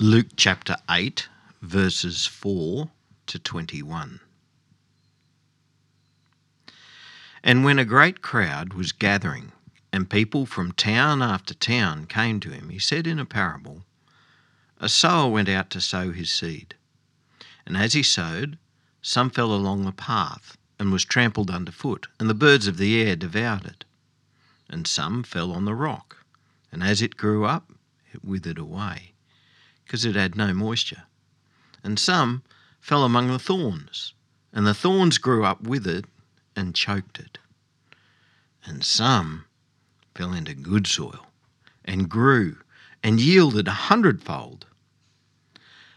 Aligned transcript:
Luke 0.00 0.28
chapter 0.36 0.76
8, 0.88 1.28
verses 1.60 2.24
4 2.24 2.88
to 3.26 3.38
21. 3.40 4.20
And 7.42 7.64
when 7.64 7.80
a 7.80 7.84
great 7.84 8.22
crowd 8.22 8.74
was 8.74 8.92
gathering, 8.92 9.50
and 9.92 10.08
people 10.08 10.46
from 10.46 10.70
town 10.70 11.20
after 11.20 11.52
town 11.52 12.06
came 12.06 12.38
to 12.38 12.50
him, 12.50 12.68
he 12.68 12.78
said 12.78 13.08
in 13.08 13.18
a 13.18 13.24
parable 13.24 13.84
A 14.78 14.88
sower 14.88 15.28
went 15.32 15.48
out 15.48 15.68
to 15.70 15.80
sow 15.80 16.12
his 16.12 16.32
seed. 16.32 16.76
And 17.66 17.76
as 17.76 17.94
he 17.94 18.04
sowed, 18.04 18.56
some 19.02 19.30
fell 19.30 19.52
along 19.52 19.84
the 19.84 19.90
path 19.90 20.56
and 20.78 20.92
was 20.92 21.04
trampled 21.04 21.50
underfoot, 21.50 22.06
and 22.20 22.30
the 22.30 22.34
birds 22.34 22.68
of 22.68 22.76
the 22.76 23.02
air 23.02 23.16
devoured 23.16 23.66
it. 23.66 23.84
And 24.70 24.86
some 24.86 25.24
fell 25.24 25.50
on 25.50 25.64
the 25.64 25.74
rock, 25.74 26.24
and 26.70 26.84
as 26.84 27.02
it 27.02 27.16
grew 27.16 27.44
up, 27.44 27.72
it 28.12 28.24
withered 28.24 28.58
away, 28.58 29.14
because 29.88 30.04
it 30.04 30.14
had 30.14 30.36
no 30.36 30.52
moisture. 30.52 31.04
And 31.82 31.98
some 31.98 32.42
fell 32.78 33.04
among 33.04 33.28
the 33.28 33.38
thorns, 33.38 34.12
and 34.52 34.66
the 34.66 34.74
thorns 34.74 35.16
grew 35.16 35.46
up 35.46 35.62
with 35.62 35.86
it 35.86 36.04
and 36.54 36.74
choked 36.74 37.18
it. 37.18 37.38
And 38.66 38.84
some 38.84 39.46
fell 40.14 40.34
into 40.34 40.52
good 40.52 40.86
soil 40.86 41.28
and 41.86 42.10
grew 42.10 42.58
and 43.02 43.18
yielded 43.18 43.66
a 43.66 43.88
hundredfold. 43.88 44.66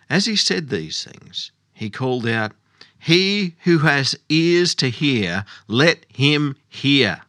As 0.10 0.26
he 0.26 0.38
said 0.38 0.70
these 0.70 1.04
things, 1.04 1.52
he 1.74 1.90
called 1.90 2.26
out, 2.26 2.54
He 2.98 3.56
who 3.64 3.80
has 3.80 4.16
ears 4.30 4.74
to 4.76 4.90
hear, 4.90 5.44
let 5.68 6.06
him 6.08 6.56
hear. 6.70 7.24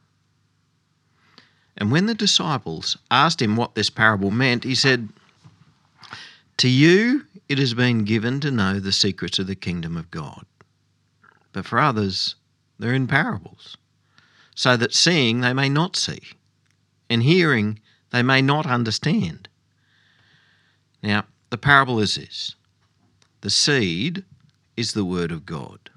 And 1.76 1.90
when 1.90 2.06
the 2.06 2.14
disciples 2.14 2.96
asked 3.10 3.42
him 3.42 3.56
what 3.56 3.74
this 3.74 3.90
parable 3.90 4.30
meant, 4.30 4.62
he 4.62 4.76
said, 4.76 5.08
To 6.62 6.68
you 6.68 7.26
it 7.48 7.58
has 7.58 7.74
been 7.74 8.04
given 8.04 8.38
to 8.38 8.52
know 8.52 8.78
the 8.78 8.92
secrets 8.92 9.40
of 9.40 9.48
the 9.48 9.56
kingdom 9.56 9.96
of 9.96 10.12
God. 10.12 10.46
But 11.50 11.66
for 11.66 11.80
others, 11.80 12.36
they're 12.78 12.94
in 12.94 13.08
parables, 13.08 13.76
so 14.54 14.76
that 14.76 14.94
seeing 14.94 15.40
they 15.40 15.52
may 15.52 15.68
not 15.68 15.96
see, 15.96 16.20
and 17.10 17.24
hearing 17.24 17.80
they 18.12 18.22
may 18.22 18.42
not 18.42 18.64
understand. 18.64 19.48
Now, 21.02 21.24
the 21.50 21.58
parable 21.58 21.98
is 21.98 22.14
this 22.14 22.54
the 23.40 23.50
seed 23.50 24.24
is 24.76 24.92
the 24.92 25.04
word 25.04 25.32
of 25.32 25.44
God. 25.44 25.90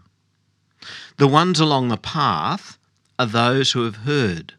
The 1.18 1.28
ones 1.28 1.60
along 1.60 1.90
the 1.90 1.98
path 1.98 2.80
are 3.20 3.28
those 3.28 3.74
who 3.74 3.84
have 3.84 3.98
heard. 3.98 4.56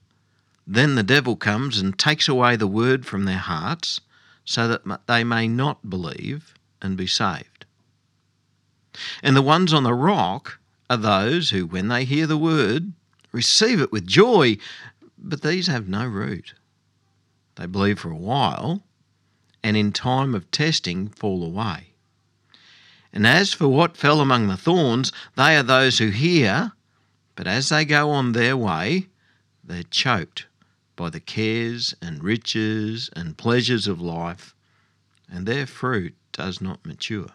Then 0.69 0.95
the 0.95 1.03
devil 1.03 1.35
comes 1.35 1.81
and 1.81 1.99
takes 1.99 2.29
away 2.29 2.55
the 2.55 2.69
word 2.69 3.07
from 3.07 3.25
their 3.25 3.39
hearts 3.39 4.01
so 4.47 4.69
that 4.69 5.07
they 5.07 5.25
may 5.25 5.47
not 5.47 5.91
believe 5.91 6.55
and 6.81 6.97
be 6.97 7.07
saved. 7.07 7.67
And 9.23 9.37
the 9.37 9.43
ones 9.43 9.75
on 9.75 9.83
the 9.83 9.93
rock 9.93 10.59
are 10.89 10.97
those 10.97 11.51
who, 11.51 11.67
when 11.67 11.89
they 11.89 12.05
hear 12.05 12.27
the 12.27 12.39
word, 12.39 12.93
receive 13.33 13.81
it 13.81 13.93
with 13.93 14.07
joy, 14.07 14.57
but 15.19 15.43
these 15.43 15.67
have 15.67 15.89
no 15.89 16.07
root. 16.07 16.55
They 17.57 17.67
believe 17.67 17.99
for 17.99 18.11
a 18.11 18.17
while, 18.17 18.85
and 19.63 19.77
in 19.77 19.93
time 19.93 20.35
of 20.35 20.51
testing 20.51 21.09
fall 21.09 21.45
away. 21.45 21.95
And 23.13 23.27
as 23.27 23.53
for 23.53 23.69
what 23.69 23.97
fell 23.97 24.21
among 24.21 24.47
the 24.47 24.57
thorns, 24.57 25.13
they 25.37 25.57
are 25.57 25.63
those 25.63 25.99
who 25.99 26.11
hear, 26.11 26.73
but 27.35 27.49
as 27.49 27.69
they 27.69 27.85
go 27.85 28.11
on 28.11 28.33
their 28.33 28.57
way, 28.57 29.09
they're 29.65 29.83
choked 29.83 30.46
by 30.97 31.11
the 31.11 31.21
cares 31.21 31.95
and 32.03 32.25
riches 32.25 33.11
and 33.15 33.39
pleasures 33.39 33.87
of 33.87 34.01
life, 34.01 34.55
and 35.31 35.47
their 35.47 35.67
fruit 35.67 36.15
does 36.33 36.61
not 36.61 36.85
mature. 36.85 37.31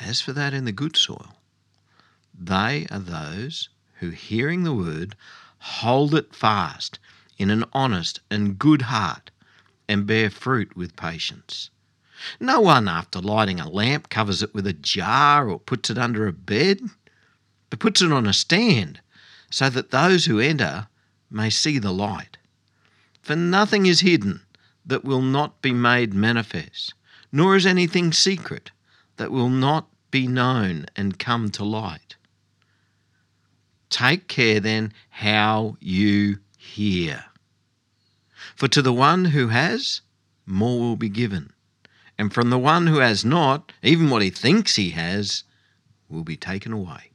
As 0.00 0.20
for 0.20 0.32
that 0.32 0.52
in 0.52 0.64
the 0.64 0.72
good 0.72 0.96
soil, 0.96 1.36
they 2.38 2.86
are 2.90 2.98
those 2.98 3.70
who, 4.00 4.10
hearing 4.10 4.64
the 4.64 4.74
word, 4.74 5.16
hold 5.58 6.14
it 6.14 6.34
fast 6.34 6.98
in 7.38 7.50
an 7.50 7.64
honest 7.72 8.20
and 8.30 8.58
good 8.58 8.82
heart 8.82 9.30
and 9.88 10.06
bear 10.06 10.28
fruit 10.30 10.76
with 10.76 10.96
patience. 10.96 11.70
No 12.40 12.60
one, 12.60 12.88
after 12.88 13.20
lighting 13.20 13.60
a 13.60 13.68
lamp, 13.68 14.08
covers 14.08 14.42
it 14.42 14.54
with 14.54 14.66
a 14.66 14.72
jar 14.72 15.48
or 15.48 15.60
puts 15.60 15.90
it 15.90 15.98
under 15.98 16.26
a 16.26 16.32
bed, 16.32 16.80
but 17.70 17.78
puts 17.78 18.02
it 18.02 18.12
on 18.12 18.26
a 18.26 18.32
stand 18.32 19.00
so 19.50 19.70
that 19.70 19.90
those 19.90 20.24
who 20.24 20.40
enter 20.40 20.88
may 21.30 21.50
see 21.50 21.78
the 21.78 21.92
light. 21.92 22.38
For 23.22 23.36
nothing 23.36 23.86
is 23.86 24.00
hidden 24.00 24.42
that 24.84 25.04
will 25.04 25.22
not 25.22 25.60
be 25.60 25.72
made 25.72 26.14
manifest, 26.14 26.94
nor 27.32 27.56
is 27.56 27.66
anything 27.66 28.12
secret 28.12 28.70
that 29.16 29.32
will 29.32 29.48
not 29.48 29.88
be 30.10 30.26
known 30.26 30.86
and 30.94 31.18
come 31.18 31.50
to 31.50 31.64
light. 31.64 32.16
Take 33.90 34.28
care 34.28 34.60
then 34.60 34.92
how 35.10 35.76
you 35.80 36.38
hear. 36.56 37.24
For 38.54 38.68
to 38.68 38.82
the 38.82 38.92
one 38.92 39.26
who 39.26 39.48
has, 39.48 40.02
more 40.46 40.78
will 40.78 40.96
be 40.96 41.08
given, 41.08 41.52
and 42.18 42.32
from 42.32 42.50
the 42.50 42.58
one 42.58 42.86
who 42.86 42.98
has 42.98 43.24
not, 43.24 43.72
even 43.82 44.08
what 44.08 44.22
he 44.22 44.30
thinks 44.30 44.76
he 44.76 44.90
has, 44.90 45.44
will 46.08 46.24
be 46.24 46.36
taken 46.36 46.72
away. 46.72 47.10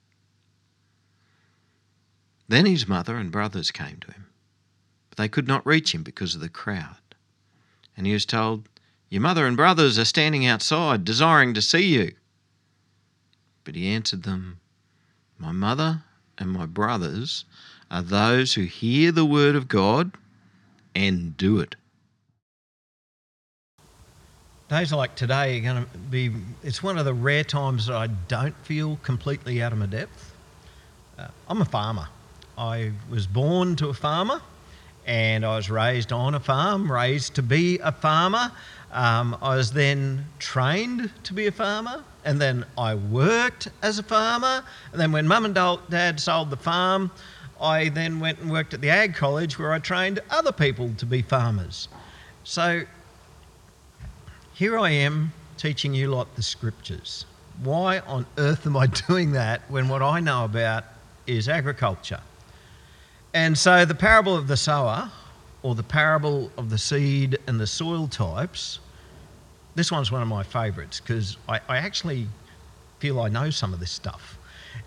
Then 2.52 2.66
his 2.66 2.86
mother 2.86 3.16
and 3.16 3.32
brothers 3.32 3.72
came 3.72 3.96
to 4.02 4.12
him, 4.12 4.28
but 5.10 5.18
they 5.18 5.30
could 5.30 5.48
not 5.48 5.66
reach 5.66 5.96
him 5.96 6.04
because 6.04 6.36
of 6.36 6.42
the 6.42 6.50
crowd. 6.50 6.98
And 7.96 8.06
he 8.06 8.12
was 8.12 8.26
told, 8.26 8.68
Your 9.08 9.22
mother 9.22 9.48
and 9.48 9.56
brothers 9.56 9.98
are 9.98 10.04
standing 10.04 10.46
outside, 10.46 11.06
desiring 11.06 11.54
to 11.54 11.62
see 11.62 11.86
you. 11.86 12.14
But 13.64 13.76
he 13.76 13.88
answered 13.88 14.24
them, 14.24 14.60
My 15.38 15.54
mother 15.54 16.04
and 16.38 16.52
my 16.52 16.66
brothers 16.66 17.46
are 17.90 18.02
those 18.02 18.56
who 18.56 18.64
hear 18.64 19.14
the 19.14 19.24
word 19.24 19.56
of 19.56 19.70
God 19.70 20.12
and 20.94 21.38
do 21.38 21.62
it. 21.62 21.78
Days 24.68 24.92
like 24.92 25.16
today 25.16 25.58
are 25.58 25.62
going 25.62 25.86
to 25.86 25.98
be, 25.98 26.34
it's 26.64 26.84
one 26.84 26.98
of 26.98 27.06
the 27.06 27.14
rare 27.14 27.46
times 27.46 27.86
that 27.86 27.96
I 27.96 28.08
don't 28.08 28.58
feel 28.66 28.98
completely 29.04 29.64
out 29.64 29.72
of 29.72 29.78
my 29.78 29.86
depth. 29.86 30.34
Uh, 31.18 31.28
I'm 31.48 31.62
a 31.62 31.66
farmer. 31.66 32.10
I 32.62 32.92
was 33.10 33.26
born 33.26 33.76
to 33.78 33.90
a 33.90 33.94
farmer 33.94 34.40
and 35.08 35.44
I 35.44 35.56
was 35.56 35.72
raised 35.72 36.14
on 36.14 36.36
a 36.36 36.40
farm, 36.40 36.92
raised 36.92 37.34
to 37.36 37.42
be 37.42 37.80
a 37.80 37.92
farmer. 37.92 38.52
Um, 38.92 39.36
I 39.42 39.56
was 39.56 39.72
then 39.72 40.28
trained 40.38 41.10
to 41.24 41.34
be 41.34 41.48
a 41.48 41.52
farmer, 41.52 42.04
and 42.24 42.40
then 42.40 42.64
I 42.78 42.94
worked 42.94 43.70
as 43.82 43.98
a 43.98 44.04
farmer. 44.04 44.64
And 44.92 45.02
then 45.02 45.12
when 45.12 45.28
mum 45.28 45.46
and 45.46 45.56
dad 45.56 46.20
sold 46.20 46.52
the 46.52 46.56
farm, 46.56 47.10
I 47.60 47.90
then 47.90 48.20
went 48.20 48.38
and 48.38 48.52
worked 48.52 48.76
at 48.76 48.82
the 48.82 48.92
Ag 48.92 49.16
College 49.16 49.58
where 49.58 49.74
I 49.74 49.80
trained 49.80 50.20
other 50.30 50.52
people 50.52 50.92
to 51.00 51.06
be 51.08 51.24
farmers. 51.24 51.88
So 52.44 52.84
here 54.54 54.78
I 54.78 54.92
am 54.92 55.34
teaching 55.58 55.96
you 55.96 56.10
lot 56.12 56.36
the 56.36 56.44
scriptures. 56.44 57.26
Why 57.64 58.02
on 58.02 58.28
earth 58.38 58.68
am 58.68 58.78
I 58.78 58.86
doing 59.08 59.32
that 59.32 59.62
when 59.68 59.90
what 59.90 60.04
I 60.04 60.20
know 60.20 60.46
about 60.46 60.84
is 61.26 61.50
agriculture? 61.50 62.22
And 63.34 63.58
so 63.58 63.86
the 63.86 63.96
parable 63.96 64.36
of 64.36 64.47
the 64.47 64.58
sower, 64.58 65.09
or 65.64 65.75
the 65.75 65.84
parable 65.84 66.52
of 66.58 66.69
the 66.69 66.78
seed 66.78 67.38
and 67.47 67.59
the 67.59 67.68
soil 67.68 68.08
types, 68.08 68.80
this 69.75 69.92
one's 69.92 70.12
one 70.12 70.22
of 70.22 70.28
my 70.28 70.44
favourites 70.44 71.00
because 71.00 71.38
I, 71.47 71.62
I 71.70 71.78
actually 71.78 72.28
feel 73.00 73.20
I 73.20 73.30
know 73.30 73.50
some 73.50 73.74
of 73.74 73.80
this 73.80 73.91
stuff. 73.91 74.38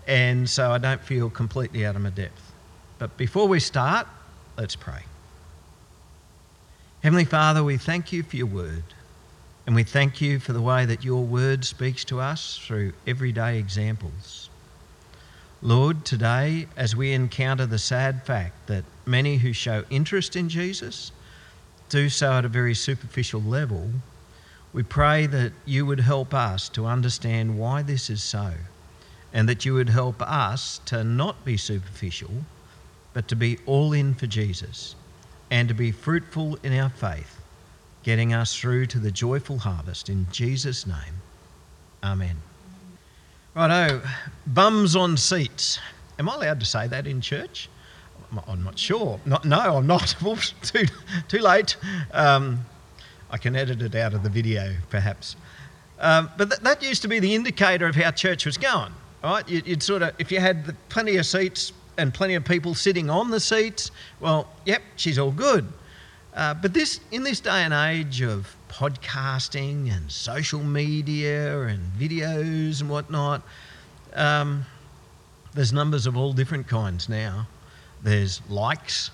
And 0.07 0.49
so 0.49 0.71
I 0.71 0.77
don't 0.77 1.01
feel 1.01 1.29
completely 1.29 1.85
out 1.85 1.95
of 1.95 2.01
my 2.01 2.11
depth. 2.11 2.53
But 2.99 3.17
before 3.17 3.47
we 3.47 3.59
start, 3.59 4.07
let's 4.57 4.75
pray. 4.75 5.03
Heavenly 7.01 7.25
Father, 7.25 7.63
we 7.63 7.77
thank 7.77 8.11
you 8.11 8.23
for 8.23 8.35
your 8.35 8.47
word. 8.47 8.83
And 9.65 9.75
we 9.75 9.83
thank 9.83 10.21
you 10.21 10.39
for 10.39 10.53
the 10.53 10.61
way 10.61 10.85
that 10.85 11.03
your 11.03 11.23
word 11.23 11.65
speaks 11.65 12.05
to 12.05 12.19
us 12.19 12.59
through 12.63 12.93
everyday 13.07 13.57
examples. 13.57 14.44
Lord, 15.61 16.05
today, 16.05 16.67
as 16.75 16.95
we 16.95 17.13
encounter 17.13 17.65
the 17.65 17.79
sad 17.79 18.23
fact 18.23 18.67
that 18.67 18.83
many 19.05 19.37
who 19.37 19.53
show 19.53 19.83
interest 19.89 20.35
in 20.35 20.49
Jesus 20.49 21.11
do 21.89 22.09
so 22.09 22.33
at 22.33 22.45
a 22.45 22.49
very 22.49 22.75
superficial 22.75 23.41
level, 23.41 23.89
we 24.73 24.83
pray 24.83 25.25
that 25.27 25.53
you 25.65 25.85
would 25.85 26.01
help 26.01 26.33
us 26.33 26.67
to 26.69 26.85
understand 26.85 27.57
why 27.57 27.81
this 27.81 28.09
is 28.09 28.21
so, 28.21 28.53
and 29.31 29.47
that 29.47 29.65
you 29.65 29.73
would 29.73 29.89
help 29.89 30.21
us 30.21 30.81
to 30.85 31.03
not 31.03 31.45
be 31.45 31.57
superficial, 31.57 32.43
but 33.13 33.27
to 33.29 33.35
be 33.35 33.57
all 33.65 33.93
in 33.93 34.13
for 34.13 34.27
Jesus, 34.27 34.95
and 35.49 35.69
to 35.69 35.73
be 35.73 35.91
fruitful 35.91 36.59
in 36.63 36.77
our 36.77 36.89
faith, 36.89 37.39
getting 38.03 38.33
us 38.33 38.55
through 38.55 38.87
to 38.87 38.99
the 38.99 39.11
joyful 39.11 39.59
harvest. 39.59 40.09
In 40.09 40.27
Jesus' 40.31 40.85
name, 40.85 41.21
Amen. 42.03 42.44
Righto, 43.55 44.01
bums 44.47 44.97
on 44.97 45.15
seats. 45.15 45.79
Am 46.19 46.27
I 46.27 46.35
allowed 46.35 46.59
to 46.59 46.65
say 46.65 46.89
that 46.89 47.07
in 47.07 47.21
church? 47.21 47.69
I'm 48.49 48.65
not 48.65 48.77
sure. 48.77 49.17
Not, 49.25 49.45
no, 49.45 49.77
I'm 49.77 49.87
not. 49.87 50.13
too, 50.61 50.83
too 51.29 51.39
late. 51.39 51.77
Um, 52.11 52.65
I 53.31 53.37
can 53.37 53.55
edit 53.55 53.81
it 53.81 53.95
out 53.95 54.13
of 54.13 54.23
the 54.23 54.29
video, 54.29 54.75
perhaps. 54.89 55.37
Um, 55.99 56.29
but 56.37 56.49
th- 56.49 56.61
that 56.63 56.83
used 56.83 57.01
to 57.03 57.07
be 57.07 57.19
the 57.19 57.33
indicator 57.33 57.87
of 57.87 57.95
how 57.95 58.11
church 58.11 58.45
was 58.45 58.57
going, 58.57 58.91
right? 59.23 59.47
You'd, 59.47 59.65
you'd 59.65 59.83
sort 59.83 60.01
of, 60.01 60.13
if 60.19 60.33
you 60.33 60.41
had 60.41 60.65
the, 60.65 60.73
plenty 60.89 61.15
of 61.15 61.25
seats 61.25 61.71
and 61.97 62.13
plenty 62.13 62.35
of 62.35 62.43
people 62.43 62.75
sitting 62.75 63.09
on 63.09 63.31
the 63.31 63.39
seats, 63.39 63.91
well, 64.19 64.49
yep, 64.65 64.81
she's 64.97 65.17
all 65.17 65.31
good. 65.31 65.65
Uh, 66.33 66.55
but 66.55 66.73
this, 66.73 66.99
in 67.11 67.23
this 67.23 67.39
day 67.39 67.63
and 67.63 67.73
age 67.73 68.21
of 68.21 68.53
podcasting 68.75 69.89
and 69.95 70.11
social 70.11 70.61
media 70.61 71.61
and 71.61 71.93
videos 71.93 72.81
and 72.81 72.89
whatnot, 72.89 73.41
um, 74.13 74.65
there's 75.53 75.71
numbers 75.71 76.05
of 76.05 76.17
all 76.17 76.33
different 76.33 76.67
kinds 76.67 77.07
now. 77.07 77.47
There's 78.03 78.41
likes, 78.49 79.11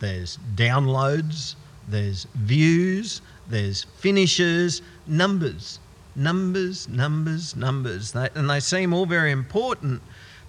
there's 0.00 0.38
downloads, 0.54 1.54
there's 1.88 2.26
views, 2.34 3.22
there's 3.48 3.84
finishes, 3.84 4.82
numbers, 5.06 5.78
numbers, 6.14 6.86
numbers, 6.86 7.56
numbers. 7.56 8.14
And 8.14 8.50
they 8.50 8.60
seem 8.60 8.92
all 8.92 9.06
very 9.06 9.32
important, 9.32 10.02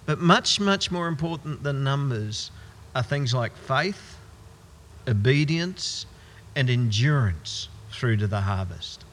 but 0.04 0.18
much, 0.18 0.60
much 0.60 0.90
more 0.90 1.08
important 1.08 1.62
than 1.62 1.82
numbers 1.82 2.50
are 2.94 3.02
things 3.02 3.32
like 3.32 3.56
faith, 3.56 4.18
obedience, 5.08 6.04
and 6.54 6.68
endurance 6.68 7.68
through 8.00 8.16
to 8.16 8.26
the 8.26 8.40
harvest. 8.40 9.04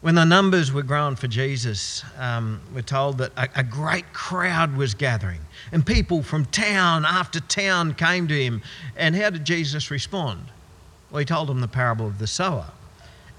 When 0.00 0.16
the 0.16 0.24
numbers 0.24 0.72
were 0.72 0.82
grown 0.82 1.14
for 1.14 1.28
Jesus, 1.28 2.02
um, 2.18 2.60
we're 2.74 2.82
told 2.82 3.18
that 3.18 3.32
a, 3.36 3.60
a 3.60 3.62
great 3.62 4.12
crowd 4.12 4.76
was 4.76 4.94
gathering, 4.94 5.40
and 5.70 5.86
people 5.86 6.22
from 6.24 6.44
town 6.46 7.04
after 7.04 7.38
town 7.40 7.94
came 7.94 8.26
to 8.26 8.34
him. 8.34 8.60
And 8.96 9.14
how 9.14 9.30
did 9.30 9.44
Jesus 9.44 9.90
respond? 9.90 10.46
Well, 11.10 11.20
he 11.20 11.24
told 11.24 11.48
them 11.48 11.60
the 11.60 11.68
parable 11.68 12.06
of 12.06 12.18
the 12.18 12.26
sower. 12.26 12.66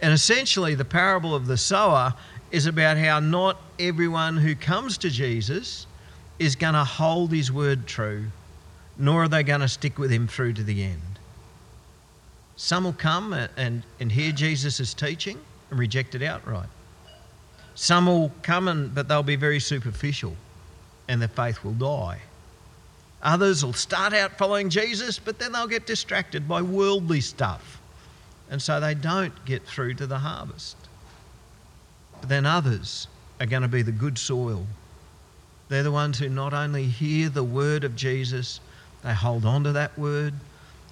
And 0.01 0.13
essentially, 0.13 0.75
the 0.75 0.85
parable 0.85 1.35
of 1.35 1.45
the 1.45 1.57
sower 1.57 2.13
is 2.51 2.67
about 2.67 2.97
how 2.97 3.19
not 3.19 3.57
everyone 3.79 4.37
who 4.37 4.55
comes 4.55 4.97
to 4.99 5.09
Jesus 5.09 5.87
is 6.39 6.55
going 6.55 6.73
to 6.73 6.85
hold 6.85 7.33
his 7.33 7.51
word 7.51 7.85
true, 7.85 8.27
nor 8.97 9.23
are 9.23 9.27
they 9.27 9.43
going 9.43 9.59
to 9.59 9.67
stick 9.67 9.99
with 9.99 10.09
him 10.09 10.27
through 10.27 10.53
to 10.53 10.63
the 10.63 10.83
end. 10.83 11.01
Some 12.61 12.83
will 12.83 12.91
come 12.91 13.31
and, 13.31 13.83
and 14.01 14.11
hear 14.11 14.33
Jesus' 14.33 14.93
teaching 14.93 15.39
and 15.69 15.79
reject 15.79 16.13
it 16.13 16.21
outright. 16.21 16.67
Some 17.73 18.05
will 18.05 18.33
come, 18.41 18.67
and, 18.67 18.93
but 18.93 19.07
they'll 19.07 19.23
be 19.23 19.37
very 19.37 19.61
superficial 19.61 20.35
and 21.07 21.21
their 21.21 21.29
faith 21.29 21.63
will 21.63 21.71
die. 21.71 22.19
Others 23.23 23.63
will 23.63 23.71
start 23.71 24.11
out 24.13 24.37
following 24.37 24.69
Jesus, 24.69 25.19
but 25.19 25.39
then 25.39 25.53
they'll 25.53 25.67
get 25.67 25.87
distracted 25.87 26.49
by 26.49 26.61
worldly 26.61 27.21
stuff. 27.21 27.79
And 28.51 28.61
so 28.61 28.81
they 28.81 28.93
don't 28.93 29.45
get 29.45 29.65
through 29.65 29.93
to 29.93 30.05
the 30.05 30.19
harvest. 30.19 30.75
But 32.19 32.27
then 32.27 32.45
others 32.45 33.07
are 33.39 33.45
going 33.45 33.61
to 33.61 33.69
be 33.69 33.83
the 33.83 33.93
good 33.93 34.17
soil. 34.17 34.67
They're 35.69 35.81
the 35.81 35.93
ones 35.93 36.19
who 36.19 36.27
not 36.27 36.53
only 36.53 36.83
hear 36.83 37.29
the 37.29 37.41
word 37.41 37.85
of 37.85 37.95
Jesus, 37.95 38.59
they 39.01 39.13
hold 39.13 39.45
on 39.45 39.63
to 39.63 39.71
that 39.71 39.97
word, 39.97 40.33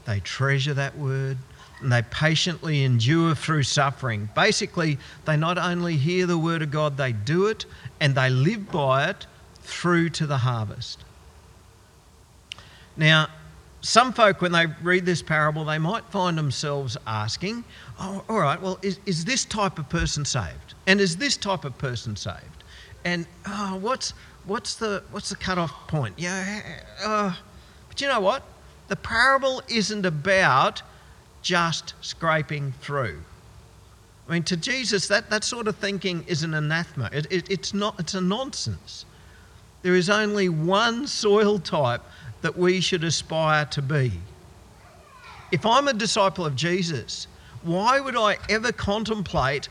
they 0.05 0.21
treasure 0.21 0.73
that 0.73 0.97
word, 0.97 1.37
and 1.81 1.91
they 1.91 2.01
patiently 2.01 2.83
endure 2.83 3.35
through 3.35 3.63
suffering. 3.63 4.29
Basically, 4.35 4.97
they 5.25 5.38
not 5.38 5.57
only 5.57 5.95
hear 5.95 6.25
the 6.25 6.38
word 6.38 6.62
of 6.62 6.71
God, 6.71 6.97
they 6.97 7.12
do 7.12 7.47
it 7.47 7.65
and 8.00 8.15
they 8.15 8.29
live 8.29 8.71
by 8.71 9.09
it 9.09 9.27
through 9.62 10.09
to 10.09 10.25
the 10.25 10.38
harvest. 10.38 11.03
Now, 12.95 13.27
some 13.81 14.12
folk, 14.12 14.41
when 14.41 14.51
they 14.51 14.65
read 14.81 15.06
this 15.06 15.21
parable, 15.21 15.63
they 15.63 15.77
might 15.77 16.03
find 16.06 16.38
themselves 16.38 16.97
asking, 17.06 17.63
oh, 18.00 18.24
all 18.27 18.39
right, 18.39 18.59
well, 18.59 18.79
is, 18.81 19.00
is 19.06 19.24
this 19.24 19.45
type 19.45 19.77
of 19.77 19.88
person 19.88 20.25
saved? 20.25 20.74
And 20.88 21.00
is 21.00 21.18
this 21.18 21.38
type 21.38 21.63
of 21.63 21.77
person 21.77 22.15
saved? 22.15 22.63
And 23.06 23.27
oh, 23.45 23.77
what's, 23.79 24.13
what's, 24.45 24.75
the, 24.75 25.03
what's 25.12 25.29
the 25.29 25.35
cut-off 25.35 25.88
point? 25.88 26.15
Yeah, 26.18 26.62
uh, 27.03 27.35
but 27.88 28.01
you 28.01 28.07
know 28.07 28.19
what? 28.19 28.44
The 28.88 28.95
parable 28.95 29.62
isn't 29.68 30.06
about 30.06 30.81
just 31.47 31.94
scraping 32.01 32.73
through. 32.81 33.17
I 34.27 34.33
mean, 34.33 34.44
to 34.44 34.57
Jesus, 34.57 35.07
that, 35.07 35.29
that 35.29 35.45
sort 35.45 35.69
of 35.69 35.77
thinking 35.77 36.25
is 36.27 36.44
an 36.44 36.53
anathema. 36.53 37.09
It, 37.13 37.25
it, 37.31 37.49
it's, 37.49 37.73
not, 37.73 37.97
it's 37.97 38.15
a 38.15 38.19
nonsense. 38.19 39.05
There 39.81 39.95
is 39.95 40.09
only 40.09 40.49
one 40.49 41.07
soil 41.07 41.57
type 41.57 42.01
that 42.41 42.57
we 42.57 42.81
should 42.81 43.05
aspire 43.05 43.63
to 43.67 43.81
be. 43.81 44.11
If 45.53 45.65
I'm 45.65 45.88
a 45.88 45.94
disciple 45.94 46.45
of 46.45 46.53
Jesus, 46.57 47.27
why 47.63 48.01
would 48.01 48.17
I 48.17 48.35
ever 48.50 48.73
contemplate 48.73 49.69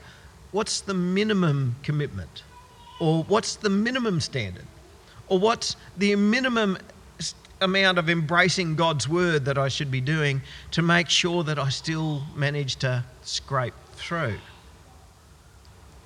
what's 0.53 0.81
the 0.81 0.95
minimum 0.95 1.77
commitment? 1.83 2.43
Or 3.01 3.25
what's 3.25 3.57
the 3.57 3.69
minimum 3.69 4.21
standard? 4.21 4.65
Or 5.29 5.39
what's 5.39 5.77
the 5.99 6.17
minimum 6.17 6.79
amount 7.61 7.99
of 7.99 8.11
embracing 8.11 8.77
God's 8.77 9.09
word 9.09 9.45
that 9.47 9.57
I 9.57 9.69
should 9.69 9.91
be 9.91 10.01
doing 10.01 10.43
to 10.73 10.83
make 10.83 11.09
sure 11.09 11.43
that 11.45 11.59
I 11.59 11.71
still 11.71 12.23
manage 12.35 12.77
to 12.77 13.05
scrape 13.23 13.75
through. 13.95 14.37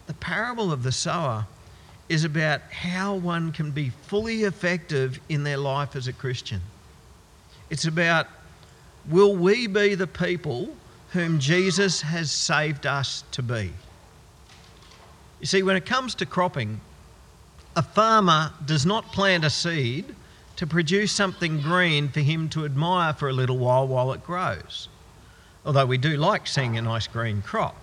The 0.06 0.14
parable 0.14 0.72
of 0.72 0.82
the 0.82 0.92
sower 0.92 1.46
is 2.08 2.24
about 2.24 2.60
how 2.72 3.14
one 3.14 3.52
can 3.52 3.70
be 3.70 3.90
fully 3.90 4.42
effective 4.42 5.20
in 5.28 5.44
their 5.44 5.56
life 5.56 5.94
as 5.94 6.08
a 6.08 6.12
Christian. 6.12 6.60
It's 7.70 7.84
about 7.84 8.26
will 9.08 9.36
we 9.36 9.66
be 9.66 9.94
the 9.94 10.06
people 10.06 10.74
whom 11.12 11.38
Jesus 11.38 12.00
has 12.02 12.30
saved 12.30 12.86
us 12.86 13.24
to 13.32 13.42
be? 13.42 13.72
You 15.40 15.46
see, 15.46 15.62
when 15.62 15.76
it 15.76 15.86
comes 15.86 16.14
to 16.16 16.26
cropping, 16.26 16.80
a 17.76 17.82
farmer 17.82 18.52
does 18.66 18.84
not 18.84 19.12
plant 19.12 19.44
a 19.44 19.50
seed 19.50 20.14
to 20.60 20.66
produce 20.66 21.10
something 21.10 21.58
green 21.62 22.06
for 22.06 22.20
him 22.20 22.46
to 22.46 22.66
admire 22.66 23.14
for 23.14 23.30
a 23.30 23.32
little 23.32 23.56
while 23.56 23.88
while 23.88 24.12
it 24.12 24.22
grows. 24.22 24.90
Although 25.64 25.86
we 25.86 25.96
do 25.96 26.18
like 26.18 26.46
seeing 26.46 26.76
a 26.76 26.82
nice 26.82 27.06
green 27.06 27.40
crop. 27.40 27.74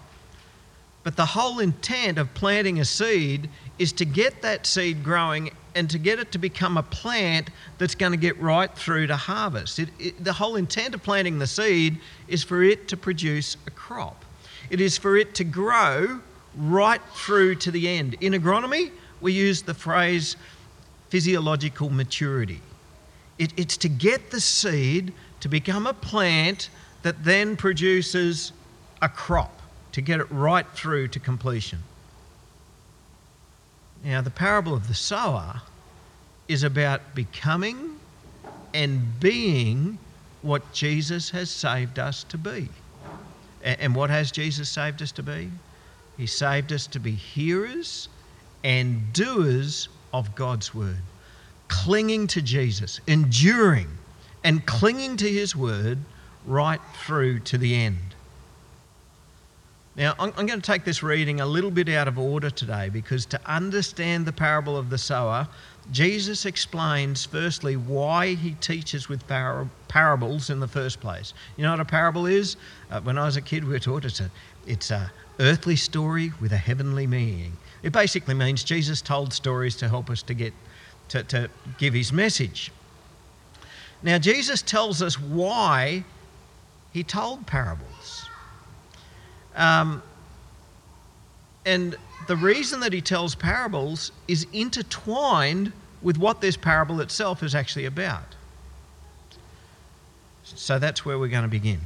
But 1.04 1.16
the 1.16 1.26
whole 1.26 1.58
intent 1.58 2.20
of 2.20 2.32
planting 2.36 2.80
a 2.80 2.86
seed 2.86 3.50
is 3.80 3.92
to 3.94 4.06
get 4.06 4.44
that 4.44 4.68
seed 4.68 5.04
growing 5.04 5.50
and 5.74 5.90
to 5.90 5.98
get 5.98 6.20
it 6.20 6.32
to 6.34 6.38
become 6.38 6.78
a 6.78 6.84
plant 6.84 7.50
that's 7.80 7.96
going 7.96 8.12
to 8.12 8.18
get 8.18 8.40
right 8.40 8.72
through 8.72 9.08
to 9.08 9.16
harvest. 9.16 9.80
It, 9.80 9.90
it, 9.98 10.24
the 10.24 10.34
whole 10.34 10.56
intent 10.56 10.94
of 10.94 11.02
planting 11.02 11.40
the 11.40 11.48
seed 11.48 11.98
is 12.28 12.44
for 12.44 12.62
it 12.62 12.88
to 12.90 12.96
produce 12.96 13.58
a 13.66 13.72
crop. 13.72 14.24
It 14.70 14.80
is 14.80 15.00
for 15.00 15.18
it 15.18 15.34
to 15.34 15.44
grow 15.44 16.20
right 16.56 17.02
through 17.16 17.56
to 17.56 17.72
the 17.72 17.90
end. 17.90 18.18
In 18.22 18.34
agronomy, 18.34 18.92
we 19.20 19.34
use 19.34 19.64
the 19.64 19.74
phrase 19.74 20.36
physiological 21.10 21.90
maturity. 21.90 22.62
It, 23.40 23.54
it's 23.58 23.78
to 23.78 23.90
get 23.90 24.32
the 24.32 24.42
seed 24.42 25.14
to 25.42 25.50
become 25.50 25.86
a 25.88 25.94
plant 25.94 26.70
that 27.04 27.24
then 27.24 27.56
produces 27.56 28.52
a 29.02 29.10
crop, 29.10 29.62
to 29.92 30.02
get 30.02 30.20
it 30.20 30.28
right 30.32 30.66
through 30.74 31.10
to 31.10 31.20
completion. 31.20 31.80
Now, 34.04 34.22
the 34.22 34.32
parable 34.32 34.74
of 34.74 34.88
the 34.88 34.94
sower 34.94 35.62
is 36.48 36.64
about 36.64 37.14
becoming 37.14 38.00
and 38.74 39.20
being 39.20 39.98
what 40.42 40.72
Jesus 40.72 41.30
has 41.32 41.50
saved 41.50 42.00
us 42.00 42.24
to 42.26 42.38
be. 42.38 42.70
And 43.64 43.96
what 43.96 44.10
has 44.10 44.32
Jesus 44.32 44.70
saved 44.70 45.02
us 45.02 45.12
to 45.14 45.24
be? 45.24 45.52
He 46.16 46.26
saved 46.26 46.72
us 46.72 46.88
to 46.88 47.00
be 47.00 47.12
hearers 47.12 48.08
and 48.64 49.12
doers 49.14 49.90
of 50.14 50.34
God's 50.36 50.74
word 50.74 51.02
clinging 51.68 52.28
to 52.28 52.42
Jesus, 52.42 53.00
enduring 53.08 53.88
and 54.44 54.66
clinging 54.66 55.18
to 55.18 55.28
his 55.28 55.56
word 55.56 56.00
right 56.46 56.80
through 57.06 57.40
to 57.40 57.58
the 57.58 57.76
end. 57.76 58.16
Now, 59.98 60.14
I'm, 60.20 60.32
going 60.32 60.50
to 60.50 60.62
take 60.62 60.86
this 60.86 61.02
reading 61.02 61.42
a 61.42 61.46
little 61.46 61.72
bit 61.72 61.90
out 61.90 62.08
of 62.08 62.20
order 62.20 62.52
today 62.52 62.90
because 62.90 63.26
to 63.26 63.42
understand 63.48 64.28
the 64.28 64.32
parable 64.32 64.78
of 64.78 64.92
the 64.92 64.98
sower, 64.98 65.48
Jesus 65.92 66.46
explains 66.46 67.26
firstly 67.26 67.78
why 67.78 68.36
he 68.36 68.52
teaches 68.62 69.10
with 69.10 69.28
par- 69.28 69.68
parables 69.88 70.52
in 70.52 70.60
the 70.60 70.68
first 70.68 71.02
place. 71.02 71.34
You 71.56 71.64
know 71.64 71.72
what 71.72 71.80
a 71.80 71.86
parable 71.86 72.28
is? 72.28 72.58
Uh, 72.92 73.02
when 73.02 73.18
I 73.18 73.26
was 73.26 73.38
a 73.38 73.42
kid, 73.42 73.64
we 73.64 73.72
were 73.72 73.80
taught 73.80 74.06
it's 74.06 74.20
a, 74.20 74.30
it's 74.68 74.92
a 74.92 75.12
earthly 75.40 75.76
story 75.76 76.32
with 76.40 76.52
a 76.52 76.58
heavenly 76.58 77.08
meaning. 77.08 77.54
It 77.82 77.92
basically 77.92 78.36
means 78.36 78.64
Jesus 78.64 79.02
told 79.02 79.34
stories 79.34 79.76
to 79.78 79.90
help 79.90 80.12
us 80.12 80.22
to 80.24 80.36
get 80.36 80.54
to, 81.10 81.24
to 81.24 81.50
give 81.78 81.94
his 81.94 82.12
message. 82.12 82.72
Now, 84.04 84.18
Jesus 84.18 84.62
tells 84.62 85.02
us 85.02 85.20
why 85.20 86.04
he 86.94 87.04
told 87.04 87.48
parables. 87.48 88.30
Um, 89.56 90.04
and 91.66 91.96
the 92.28 92.36
reason 92.36 92.80
that 92.82 92.94
he 92.94 93.02
tells 93.02 93.36
parables 93.36 94.12
is 94.28 94.46
intertwined 94.54 95.74
with 96.02 96.18
what 96.18 96.42
this 96.42 96.56
parable 96.56 97.02
itself 97.02 97.42
is 97.42 97.56
actually 97.56 97.86
about. 97.86 98.36
So 100.44 100.80
that's 100.80 101.06
where 101.06 101.20
we're 101.20 101.28
going 101.28 101.44
to 101.44 101.50
begin. 101.50 101.80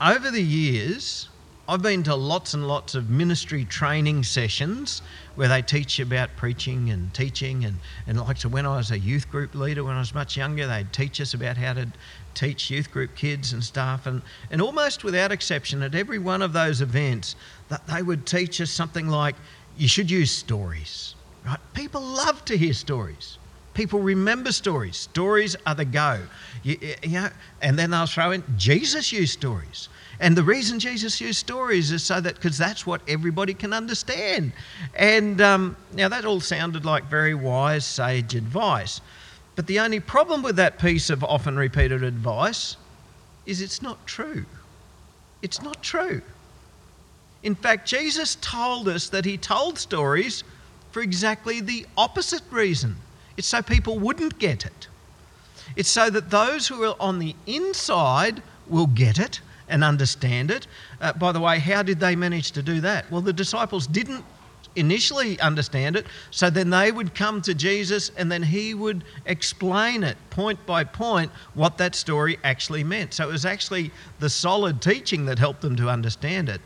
over 0.00 0.30
the 0.30 0.42
years, 0.42 1.28
I've 1.70 1.82
been 1.82 2.02
to 2.04 2.14
lots 2.14 2.54
and 2.54 2.66
lots 2.66 2.94
of 2.94 3.10
ministry 3.10 3.66
training 3.66 4.22
sessions 4.22 5.02
where 5.34 5.48
they 5.48 5.60
teach 5.60 6.00
about 6.00 6.34
preaching 6.34 6.88
and 6.88 7.12
teaching. 7.12 7.66
And, 7.66 7.76
and 8.06 8.18
like 8.18 8.38
so 8.38 8.48
when 8.48 8.64
I 8.64 8.78
was 8.78 8.90
a 8.90 8.98
youth 8.98 9.30
group 9.30 9.54
leader, 9.54 9.84
when 9.84 9.94
I 9.94 9.98
was 9.98 10.14
much 10.14 10.34
younger, 10.34 10.66
they'd 10.66 10.90
teach 10.94 11.20
us 11.20 11.34
about 11.34 11.58
how 11.58 11.74
to 11.74 11.86
teach 12.32 12.70
youth 12.70 12.90
group 12.90 13.14
kids 13.14 13.52
and 13.52 13.62
stuff. 13.62 14.06
And, 14.06 14.22
and 14.50 14.62
almost 14.62 15.04
without 15.04 15.30
exception, 15.30 15.82
at 15.82 15.94
every 15.94 16.18
one 16.18 16.40
of 16.40 16.54
those 16.54 16.80
events, 16.80 17.36
that 17.68 17.86
they 17.86 18.00
would 18.02 18.24
teach 18.24 18.62
us 18.62 18.70
something 18.70 19.08
like, 19.08 19.36
you 19.76 19.88
should 19.88 20.10
use 20.10 20.30
stories. 20.30 21.16
Right? 21.44 21.60
People 21.74 22.00
love 22.00 22.46
to 22.46 22.56
hear 22.56 22.72
stories. 22.72 23.36
People 23.78 24.00
remember 24.00 24.50
stories. 24.50 24.96
Stories 24.96 25.54
are 25.64 25.76
the 25.76 25.84
go. 25.84 26.18
You, 26.64 26.76
you 27.00 27.10
know, 27.10 27.28
and 27.62 27.78
then 27.78 27.92
they'll 27.92 28.06
throw 28.06 28.32
in 28.32 28.42
Jesus 28.56 29.12
used 29.12 29.32
stories. 29.32 29.88
And 30.18 30.36
the 30.36 30.42
reason 30.42 30.80
Jesus 30.80 31.20
used 31.20 31.38
stories 31.38 31.92
is 31.92 32.02
so 32.02 32.20
that, 32.20 32.34
because 32.34 32.58
that's 32.58 32.88
what 32.88 33.02
everybody 33.06 33.54
can 33.54 33.72
understand. 33.72 34.50
And 34.96 35.40
um, 35.40 35.76
now 35.94 36.08
that 36.08 36.24
all 36.24 36.40
sounded 36.40 36.84
like 36.84 37.04
very 37.04 37.36
wise, 37.36 37.84
sage 37.84 38.34
advice. 38.34 39.00
But 39.54 39.68
the 39.68 39.78
only 39.78 40.00
problem 40.00 40.42
with 40.42 40.56
that 40.56 40.80
piece 40.80 41.08
of 41.08 41.22
often 41.22 41.56
repeated 41.56 42.02
advice 42.02 42.76
is 43.46 43.62
it's 43.62 43.80
not 43.80 44.04
true. 44.08 44.44
It's 45.40 45.62
not 45.62 45.84
true. 45.84 46.20
In 47.44 47.54
fact, 47.54 47.86
Jesus 47.86 48.38
told 48.40 48.88
us 48.88 49.08
that 49.10 49.24
he 49.24 49.36
told 49.36 49.78
stories 49.78 50.42
for 50.90 51.00
exactly 51.00 51.60
the 51.60 51.86
opposite 51.96 52.42
reason. 52.50 52.96
It's 53.38 53.48
so 53.48 53.62
people 53.62 53.98
wouldn't 53.98 54.38
get 54.38 54.66
it. 54.66 54.88
It's 55.76 55.88
so 55.88 56.10
that 56.10 56.30
those 56.30 56.66
who 56.66 56.82
are 56.82 56.96
on 57.00 57.20
the 57.20 57.36
inside 57.46 58.42
will 58.66 58.88
get 58.88 59.18
it 59.18 59.40
and 59.68 59.84
understand 59.84 60.50
it. 60.50 60.66
Uh, 61.00 61.12
by 61.12 61.30
the 61.30 61.40
way, 61.40 61.60
how 61.60 61.82
did 61.82 62.00
they 62.00 62.16
manage 62.16 62.50
to 62.52 62.62
do 62.62 62.80
that? 62.80 63.10
Well, 63.12 63.20
the 63.20 63.32
disciples 63.32 63.86
didn't 63.86 64.24
initially 64.74 65.38
understand 65.40 65.96
it, 65.96 66.06
so 66.30 66.50
then 66.50 66.70
they 66.70 66.90
would 66.90 67.14
come 67.14 67.40
to 67.42 67.54
Jesus 67.54 68.10
and 68.16 68.30
then 68.30 68.42
he 68.42 68.74
would 68.74 69.04
explain 69.26 70.02
it 70.02 70.16
point 70.30 70.64
by 70.66 70.82
point 70.82 71.30
what 71.54 71.78
that 71.78 71.94
story 71.94 72.38
actually 72.42 72.82
meant. 72.82 73.14
So 73.14 73.28
it 73.28 73.32
was 73.32 73.46
actually 73.46 73.92
the 74.18 74.28
solid 74.28 74.82
teaching 74.82 75.26
that 75.26 75.38
helped 75.38 75.62
them 75.62 75.76
to 75.76 75.88
understand 75.88 76.48
it, 76.48 76.60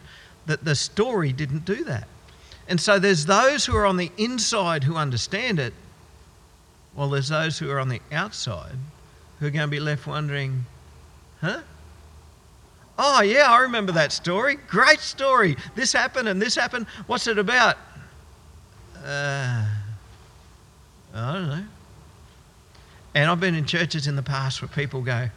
that 0.47 0.65
the 0.65 0.75
story 0.75 1.33
didn't 1.33 1.65
do 1.67 1.85
that. 1.85 2.09
And 2.69 2.81
so 2.81 2.99
there's 2.99 3.27
those 3.27 3.67
who 3.67 3.77
are 3.77 3.85
on 3.87 3.97
the 3.99 4.11
inside 4.17 4.85
who 4.85 4.97
understand 4.97 5.59
it, 5.59 5.75
while 6.95 7.09
there's 7.09 7.29
those 7.29 7.59
who 7.59 7.71
are 7.71 7.79
on 7.79 7.89
the 7.89 8.01
outside 8.13 8.77
who 9.39 9.47
are 9.47 9.51
going 9.51 9.67
to 9.67 9.71
be 9.71 9.81
left 9.81 10.07
wondering, 10.07 10.65
huh? 11.41 11.61
Oh, 12.99 13.23
yeah, 13.23 13.51
I 13.51 13.63
remember 13.63 13.93
that 13.93 14.13
story. 14.13 14.57
Great 14.69 15.01
story. 15.01 15.57
This 15.75 15.93
happened 15.93 16.29
and 16.29 16.41
this 16.41 16.55
happened. 16.55 16.87
What's 17.07 17.27
it 17.27 17.39
about? 17.39 17.77
Uh, 19.05 19.67
I 21.15 21.33
don't 21.33 21.49
know. 21.49 21.65
And 23.15 23.31
I've 23.31 23.41
been 23.41 23.55
in 23.55 23.65
churches 23.65 24.07
in 24.07 24.15
the 24.15 24.23
past 24.23 24.63
where 24.63 24.69
people 24.69 25.03
go, 25.03 25.29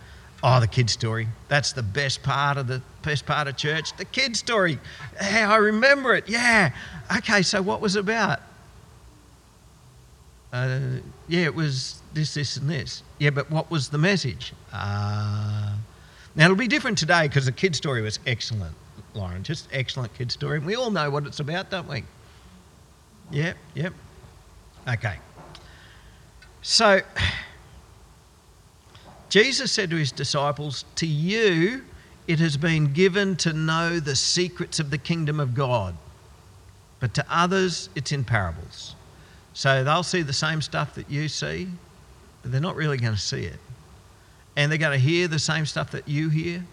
Oh, 0.44 0.60
the 0.60 0.68
kid 0.68 0.92
story. 0.92 1.28
That's 1.48 1.74
the 1.74 1.82
best 1.82 2.22
part 2.22 2.58
of 2.58 2.68
the 2.68 2.80
best 3.02 3.26
part 3.26 3.48
of 3.48 3.58
church. 3.58 3.98
The 3.98 4.06
kid 4.06 4.38
story. 4.38 4.78
Hey, 5.20 5.42
I 5.42 5.56
remember 5.56 6.14
it. 6.14 6.30
Yeah. 6.30 6.72
Okay, 7.18 7.42
so 7.42 7.64
what 7.64 7.82
was 7.82 7.96
it 7.96 8.02
about? 8.02 8.42
Uh, 10.56 10.80
yeah, 11.28 11.42
it 11.42 11.54
was 11.54 12.02
this, 12.14 12.34
this, 12.34 12.56
and 12.56 12.70
this. 12.70 13.04
Yeah, 13.20 13.32
but 13.32 13.52
what 13.52 13.70
was 13.70 13.90
the 13.90 13.98
message? 13.98 14.54
Uh, 14.72 15.76
now, 16.34 16.46
it'll 16.46 16.56
be 16.56 16.70
different 16.70 16.98
today 16.98 17.28
because 17.28 17.46
the 17.46 17.52
kid 17.52 17.76
story 17.76 18.02
was 18.02 18.20
excellent, 18.26 18.74
Lauren. 19.14 19.44
Just 19.44 19.68
excellent 19.74 20.14
kid 20.14 20.32
story. 20.32 20.58
And 20.58 20.66
we 20.66 20.76
all 20.76 20.92
know 20.92 21.10
what 21.10 21.26
it's 21.26 21.42
about, 21.42 21.72
don't 21.72 21.90
we? 21.90 22.06
Yep, 23.32 23.58
yep. 23.74 23.94
Okay. 24.88 25.18
So, 26.62 27.02
Jesus 29.28 29.74
said 29.74 29.90
to 29.90 29.98
his 29.98 30.14
disciples, 30.14 30.86
To 30.96 31.06
you 31.06 31.84
it 32.28 32.40
has 32.40 32.56
been 32.56 32.94
given 32.94 33.36
to 33.38 33.52
know 33.52 34.00
the 34.00 34.16
secrets 34.16 34.80
of 34.80 34.90
the 34.90 34.98
kingdom 34.98 35.42
of 35.42 35.54
God, 35.54 35.98
but 37.02 37.14
to 37.16 37.26
others 37.30 37.90
it's 37.94 38.14
in 38.14 38.24
parables. 38.24 38.96
So 39.56 39.86
they'll 39.86 40.04
see 40.04 40.22
the 40.22 40.34
same 40.34 40.62
stuff 40.62 40.96
that 40.96 41.10
you 41.10 41.30
see, 41.30 41.70
but 42.42 42.52
they're 42.52 42.60
not 42.60 42.76
really 42.76 42.98
going 42.98 43.14
to 43.14 43.20
see 43.20 43.46
it. 43.46 43.58
And 44.58 44.70
they're 44.70 44.78
going 44.78 44.92
to 44.92 45.04
hear 45.04 45.30
the 45.30 45.40
same 45.40 45.66
stuff 45.66 45.92
that 45.92 46.10
you 46.10 46.28
hear, 46.28 46.66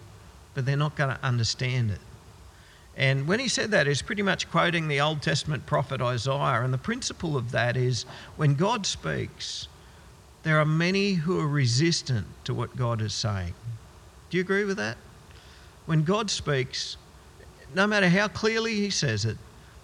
but 0.55 0.67
they're 0.67 0.77
not 0.77 0.97
going 0.97 1.15
to 1.15 1.25
understand 1.25 1.93
it. 1.93 2.01
And 2.97 3.29
when 3.29 3.39
he 3.39 3.47
said 3.47 3.71
that, 3.71 3.87
he's 3.87 4.03
pretty 4.03 4.23
much 4.23 4.51
quoting 4.51 4.89
the 4.89 5.01
Old 5.01 5.23
Testament 5.23 5.65
prophet 5.65 6.03
Isaiah. 6.03 6.63
And 6.63 6.75
the 6.75 6.79
principle 6.79 7.37
of 7.37 7.53
that 7.53 7.77
is 7.77 8.05
when 8.37 8.55
God 8.55 8.85
speaks, 8.85 9.69
there 10.43 10.59
are 10.59 10.67
many 10.67 11.15
who 11.15 11.39
are 11.39 11.47
resistant 11.49 12.27
to 12.45 12.53
what 12.53 12.77
God 12.77 13.01
is 13.01 13.15
saying. 13.15 13.55
Do 14.29 14.39
you 14.39 14.41
agree 14.41 14.65
with 14.65 14.79
that? 14.79 14.97
When 15.87 16.03
God 16.03 16.31
speaks, 16.31 16.97
no 17.77 17.87
matter 17.87 18.09
how 18.09 18.27
clearly 18.27 18.75
he 18.75 18.91
says 18.91 19.25
it, 19.25 19.39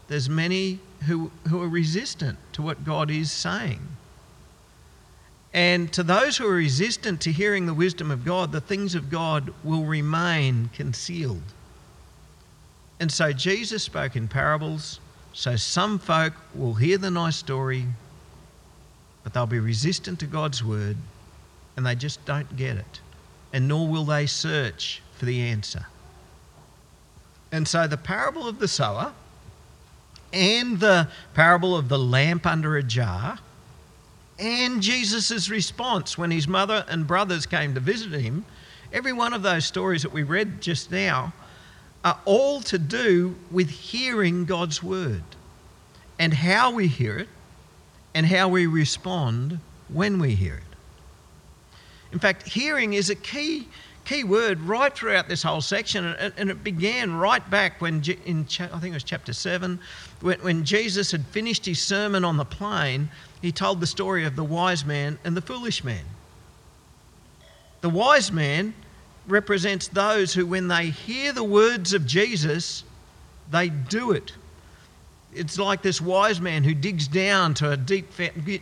there's 0.09 0.29
many 0.29 0.81
who, 1.07 1.31
who 1.49 1.63
are 1.63 1.69
resistant 1.69 2.39
to 2.53 2.63
what 2.63 2.85
God 2.85 3.11
is 3.11 3.31
saying. 3.31 3.81
And 5.55 5.93
to 5.95 6.03
those 6.03 6.37
who 6.37 6.47
are 6.47 6.55
resistant 6.55 7.21
to 7.23 7.33
hearing 7.33 7.67
the 7.67 7.75
wisdom 7.75 8.11
of 8.11 8.25
God, 8.25 8.53
the 8.53 8.61
things 8.61 8.95
of 8.95 9.11
God 9.11 9.53
will 9.65 9.85
remain 9.85 10.71
concealed. 10.75 11.43
And 13.01 13.11
so 13.11 13.33
Jesus 13.33 13.83
spoke 13.83 14.17
in 14.17 14.29
parables, 14.29 15.01
so 15.33 15.57
some 15.57 15.99
folk 15.99 16.35
will 16.55 16.75
hear 16.75 16.99
the 16.99 17.11
nice 17.11 17.37
story, 17.37 17.87
but 19.23 19.33
they'll 19.33 19.47
be 19.47 19.61
resistant 19.61 20.19
to 20.21 20.27
God's 20.27 20.65
word 20.65 20.97
and 21.77 21.87
they 21.87 21.95
just 21.95 22.25
don't 22.25 22.57
get 22.57 22.77
it. 22.77 23.01
And 23.53 23.69
nor 23.69 23.87
will 23.87 24.05
they 24.05 24.27
search 24.27 25.01
for 25.15 25.27
the 25.27 25.41
answer. 25.41 25.87
And 27.53 27.67
so 27.67 27.87
the 27.87 27.97
parable 27.97 28.49
of 28.49 28.59
the 28.59 28.69
sower 28.69 29.13
and 30.33 30.81
the 30.81 31.09
parable 31.35 31.77
of 31.77 31.89
the 31.89 31.99
lamp 31.99 32.47
under 32.47 32.77
a 32.77 32.83
jar 32.83 33.39
and 34.39 34.83
Jesus' 34.83 35.51
response 35.51 36.17
when 36.17 36.31
his 36.31 36.47
mother 36.47 36.85
and 36.89 37.07
brothers 37.07 37.45
came 37.45 37.75
to 37.75 37.81
visit 37.81 38.13
him, 38.13 38.45
every 38.93 39.13
one 39.13 39.35
of 39.35 39.43
those 39.43 39.65
stories 39.65 40.03
that 40.03 40.13
we 40.13 40.23
read 40.23 40.61
just 40.61 40.93
now 40.93 41.33
are 42.05 42.21
all 42.25 42.61
to 42.63 42.79
do 42.79 43.35
with 43.51 43.69
hearing 43.69 44.45
God's 44.45 44.83
word 44.83 45.25
and 46.19 46.33
how 46.33 46.71
we 46.71 46.87
hear 46.87 47.19
it 47.19 47.29
and 48.15 48.25
how 48.27 48.49
we 48.49 48.67
respond 48.67 49.59
when 49.89 50.21
we 50.21 50.35
hear 50.35 50.55
it. 50.55 50.63
In 52.13 52.19
fact, 52.19 52.49
hearing 52.49 52.95
is 52.95 53.11
a 53.11 53.15
key, 53.15 53.69
key 54.09 54.25
word 54.25 54.59
right 54.63 54.95
throughout 54.95 55.29
this 55.29 55.43
whole 55.43 55.61
section, 55.61 56.07
and 56.07 56.51
it 56.51 56.65
began 56.65 57.15
right 57.15 57.49
back 57.51 57.79
when, 57.81 58.03
in 58.25 58.47
I 58.59 58.79
think 58.79 58.87
it 58.87 58.95
was 58.95 59.05
chapter 59.05 59.35
7, 59.35 59.79
when, 60.23 60.41
when 60.41 60.65
Jesus 60.65 61.13
had 61.13 61.27
finished 61.27 61.67
his 61.67 61.83
sermon 61.83 62.25
on 62.25 62.39
the 62.39 62.45
plain, 62.45 63.11
he 63.43 63.53
told 63.53 63.81
the 63.81 63.87
story 63.87 64.25
of 64.25 64.35
the 64.35 64.45
wise 64.45 64.87
man 64.87 65.19
and 65.25 65.37
the 65.37 65.43
foolish 65.43 65.85
man. 65.85 66.05
The 67.83 67.91
wise 67.91 68.33
man 68.33 68.73
represents 69.27 69.89
those 69.89 70.33
who, 70.33 70.47
when 70.47 70.69
they 70.69 70.87
hear 70.87 71.35
the 71.35 71.45
words 71.45 71.93
of 71.93 72.07
Jesus, 72.07 72.85
they 73.51 73.69
do 73.69 74.13
it. 74.13 74.33
It's 75.35 75.59
like 75.59 75.83
this 75.83 76.01
wise 76.01 76.41
man 76.41 76.65
who 76.65 76.73
digs 76.73 77.07
down 77.07 77.53
to 77.55 77.73
a 77.73 77.77
deep, 77.77 78.11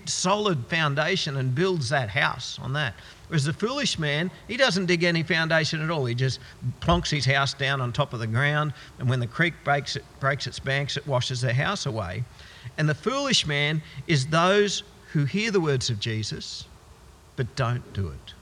solid 0.07 0.67
foundation 0.67 1.37
and 1.37 1.55
builds 1.55 1.91
that 1.91 2.09
house 2.09 2.59
on 2.61 2.73
that. 2.73 2.95
Whereas 3.29 3.45
the 3.45 3.53
foolish 3.53 3.99
man, 3.99 4.31
he 4.47 4.57
doesn't 4.57 4.87
dig 4.87 5.03
any 5.03 5.23
foundation 5.23 5.83
at 5.83 5.91
all. 5.91 6.05
He 6.05 6.15
just 6.15 6.39
plonks 6.81 7.11
his 7.11 7.25
house 7.25 7.55
down 7.55 7.81
on 7.81 7.93
top 7.93 8.13
of 8.13 8.21
the 8.21 8.27
ground, 8.27 8.73
and 8.99 9.09
when 9.09 9.21
the 9.21 9.27
creek 9.27 9.55
breaks, 9.65 9.97
it, 9.97 10.05
breaks 10.21 10.47
its 10.47 10.61
banks, 10.61 10.97
it 10.97 11.07
washes 11.07 11.41
the 11.41 11.53
house 11.53 11.87
away. 11.87 12.25
And 12.79 12.89
the 12.89 12.95
foolish 12.95 13.47
man 13.47 13.83
is 14.07 14.27
those 14.27 14.83
who 15.13 15.25
hear 15.25 15.51
the 15.51 15.61
words 15.61 15.91
of 15.91 15.99
Jesus 15.99 16.65
but 17.37 17.55
don't 17.55 17.93
do 17.93 18.09
it. 18.09 18.35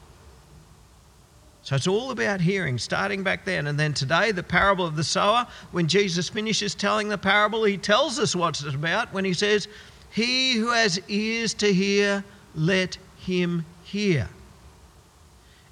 So 1.63 1.75
it's 1.75 1.87
all 1.87 2.11
about 2.11 2.41
hearing, 2.41 2.79
starting 2.79 3.23
back 3.23 3.45
then. 3.45 3.67
And 3.67 3.81
then 3.81 3.95
today, 3.95 4.33
the 4.33 4.43
parable 4.43 4.87
of 4.87 4.97
the 4.97 5.05
sower, 5.05 5.47
when 5.73 5.89
Jesus 5.89 6.29
finishes 6.29 6.75
telling 6.75 7.09
the 7.09 7.19
parable, 7.19 7.65
he 7.65 7.79
tells 7.79 8.19
us 8.19 8.37
what 8.37 8.61
it's 8.61 8.75
about 8.75 9.13
when 9.13 9.25
he 9.25 9.33
says, 9.33 9.67
He 10.11 10.53
who 10.53 10.71
has 10.71 11.01
ears 11.09 11.55
to 11.55 11.73
hear, 11.73 12.23
let 12.55 12.99
him 13.17 13.65
hear. 13.83 14.29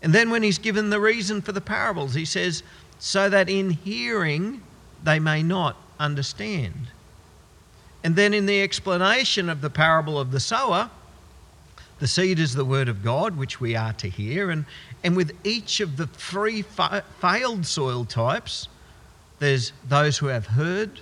And 0.02 0.12
then 0.12 0.30
when 0.30 0.42
he's 0.42 0.58
given 0.58 0.90
the 0.90 1.00
reason 1.00 1.40
for 1.40 1.52
the 1.52 1.60
parables, 1.60 2.14
he 2.14 2.24
says, 2.24 2.62
So 2.98 3.28
that 3.28 3.48
in 3.48 3.70
hearing 3.70 4.62
they 5.02 5.20
may 5.20 5.42
not 5.42 5.76
understand. 5.98 6.88
And 8.04 8.16
then 8.16 8.34
in 8.34 8.46
the 8.46 8.60
explanation 8.62 9.48
of 9.48 9.60
the 9.60 9.70
parable 9.70 10.18
of 10.18 10.32
the 10.32 10.40
sower, 10.40 10.90
The 12.00 12.08
seed 12.08 12.40
is 12.40 12.54
the 12.54 12.64
word 12.64 12.88
of 12.88 13.04
God, 13.04 13.36
which 13.36 13.60
we 13.60 13.76
are 13.76 13.92
to 13.94 14.08
hear. 14.08 14.50
And, 14.50 14.64
and 15.04 15.16
with 15.16 15.36
each 15.44 15.78
of 15.78 15.96
the 15.96 16.08
three 16.08 16.62
fa- 16.62 17.04
failed 17.20 17.64
soil 17.64 18.04
types, 18.04 18.66
there's 19.38 19.72
those 19.88 20.18
who 20.18 20.26
have 20.26 20.46
heard, 20.46 21.00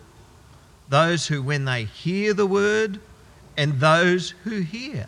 those 0.90 1.26
who, 1.26 1.42
when 1.42 1.64
they 1.64 1.84
hear 1.84 2.34
the 2.34 2.46
word, 2.46 3.00
and 3.56 3.80
those 3.80 4.30
who 4.44 4.60
hear. 4.60 5.06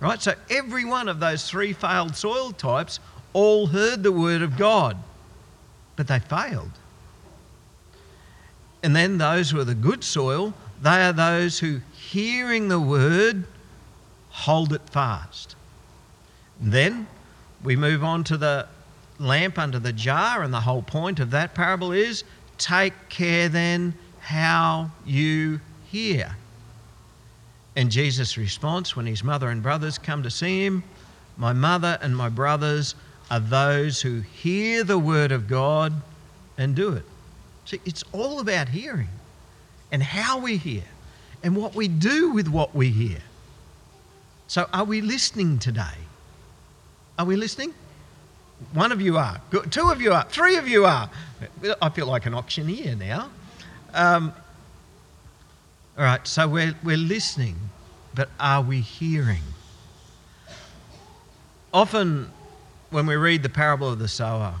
Right? 0.00 0.20
So 0.20 0.34
every 0.48 0.84
one 0.86 1.08
of 1.08 1.20
those 1.20 1.48
three 1.48 1.74
failed 1.74 2.16
soil 2.16 2.52
types 2.52 3.00
all 3.34 3.66
heard 3.66 4.02
the 4.02 4.12
word 4.12 4.40
of 4.40 4.56
God, 4.56 4.96
but 5.96 6.06
they 6.08 6.18
failed. 6.20 6.70
And 8.82 8.96
then 8.96 9.18
those 9.18 9.50
who 9.50 9.60
are 9.60 9.64
the 9.64 9.74
good 9.74 10.02
soil, 10.02 10.54
they 10.80 11.02
are 11.04 11.12
those 11.12 11.58
who, 11.58 11.80
hearing 11.92 12.68
the 12.68 12.80
word, 12.80 13.44
hold 14.30 14.72
it 14.72 14.88
fast. 14.88 15.54
then 16.60 17.06
we 17.62 17.76
move 17.76 18.04
on 18.04 18.22
to 18.24 18.36
the 18.36 18.68
lamp 19.18 19.58
under 19.58 19.78
the 19.78 19.92
jar, 19.92 20.42
and 20.42 20.52
the 20.52 20.60
whole 20.60 20.82
point 20.82 21.18
of 21.18 21.30
that 21.30 21.54
parable 21.54 21.92
is 21.92 22.24
take 22.58 22.92
care 23.08 23.48
then 23.48 23.94
how 24.20 24.90
you 25.06 25.60
hear. 25.86 26.36
And 27.76 27.90
Jesus' 27.90 28.36
response 28.36 28.94
when 28.94 29.06
his 29.06 29.24
mother 29.24 29.48
and 29.48 29.62
brothers 29.62 29.98
come 29.98 30.22
to 30.22 30.30
see 30.30 30.64
him, 30.64 30.84
My 31.36 31.52
mother 31.52 31.98
and 32.02 32.16
my 32.16 32.28
brothers 32.28 32.94
are 33.30 33.40
those 33.40 34.02
who 34.02 34.20
hear 34.20 34.84
the 34.84 34.98
word 34.98 35.32
of 35.32 35.48
God 35.48 35.92
and 36.58 36.74
do 36.74 36.92
it. 36.92 37.04
See, 37.64 37.80
it's 37.84 38.04
all 38.12 38.40
about 38.40 38.68
hearing 38.68 39.08
and 39.90 40.02
how 40.02 40.38
we 40.38 40.56
hear 40.56 40.84
and 41.42 41.56
what 41.56 41.74
we 41.74 41.88
do 41.88 42.30
with 42.32 42.48
what 42.48 42.74
we 42.74 42.90
hear. 42.90 43.18
So, 44.46 44.68
are 44.72 44.84
we 44.84 45.00
listening 45.00 45.58
today? 45.58 45.96
Are 47.18 47.24
we 47.24 47.36
listening? 47.36 47.72
One 48.72 48.92
of 48.92 49.00
you 49.00 49.16
are. 49.18 49.40
Two 49.70 49.90
of 49.90 50.00
you 50.00 50.12
are. 50.12 50.24
Three 50.24 50.56
of 50.56 50.68
you 50.68 50.84
are. 50.84 51.10
I 51.80 51.88
feel 51.90 52.06
like 52.06 52.26
an 52.26 52.34
auctioneer 52.34 52.94
now. 52.94 53.30
Um, 53.92 54.32
all 55.96 56.04
right, 56.04 56.26
so 56.26 56.48
we're, 56.48 56.74
we're 56.82 56.96
listening, 56.96 57.56
but 58.14 58.28
are 58.40 58.62
we 58.62 58.80
hearing? 58.80 59.42
Often, 61.72 62.30
when 62.94 63.06
we 63.06 63.16
read 63.16 63.42
the 63.42 63.48
parable 63.48 63.90
of 63.90 63.98
the 63.98 64.06
sower, 64.06 64.54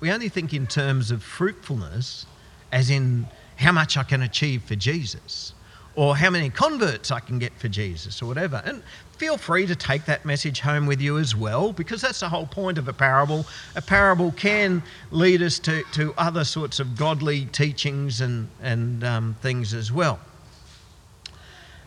we 0.00 0.12
only 0.12 0.28
think 0.28 0.52
in 0.52 0.66
terms 0.66 1.10
of 1.10 1.22
fruitfulness 1.22 2.26
as 2.72 2.90
in 2.90 3.26
how 3.56 3.72
much 3.72 3.96
I 3.96 4.02
can 4.02 4.20
achieve 4.20 4.62
for 4.64 4.74
Jesus 4.74 5.54
or 5.94 6.14
how 6.14 6.28
many 6.28 6.50
converts 6.50 7.10
I 7.10 7.20
can 7.20 7.38
get 7.38 7.54
for 7.54 7.68
Jesus 7.68 8.20
or 8.20 8.26
whatever. 8.26 8.60
And 8.66 8.82
feel 9.12 9.38
free 9.38 9.66
to 9.66 9.74
take 9.74 10.04
that 10.04 10.26
message 10.26 10.60
home 10.60 10.84
with 10.84 11.00
you 11.00 11.16
as 11.16 11.34
well 11.34 11.72
because 11.72 12.02
that's 12.02 12.20
the 12.20 12.28
whole 12.28 12.44
point 12.44 12.76
of 12.76 12.86
a 12.86 12.92
parable. 12.92 13.46
A 13.74 13.80
parable 13.80 14.30
can 14.32 14.82
lead 15.10 15.40
us 15.40 15.58
to, 15.60 15.82
to 15.94 16.12
other 16.18 16.44
sorts 16.44 16.80
of 16.80 16.98
godly 16.98 17.46
teachings 17.46 18.20
and, 18.20 18.46
and 18.60 19.02
um, 19.04 19.36
things 19.40 19.72
as 19.72 19.90
well. 19.90 20.20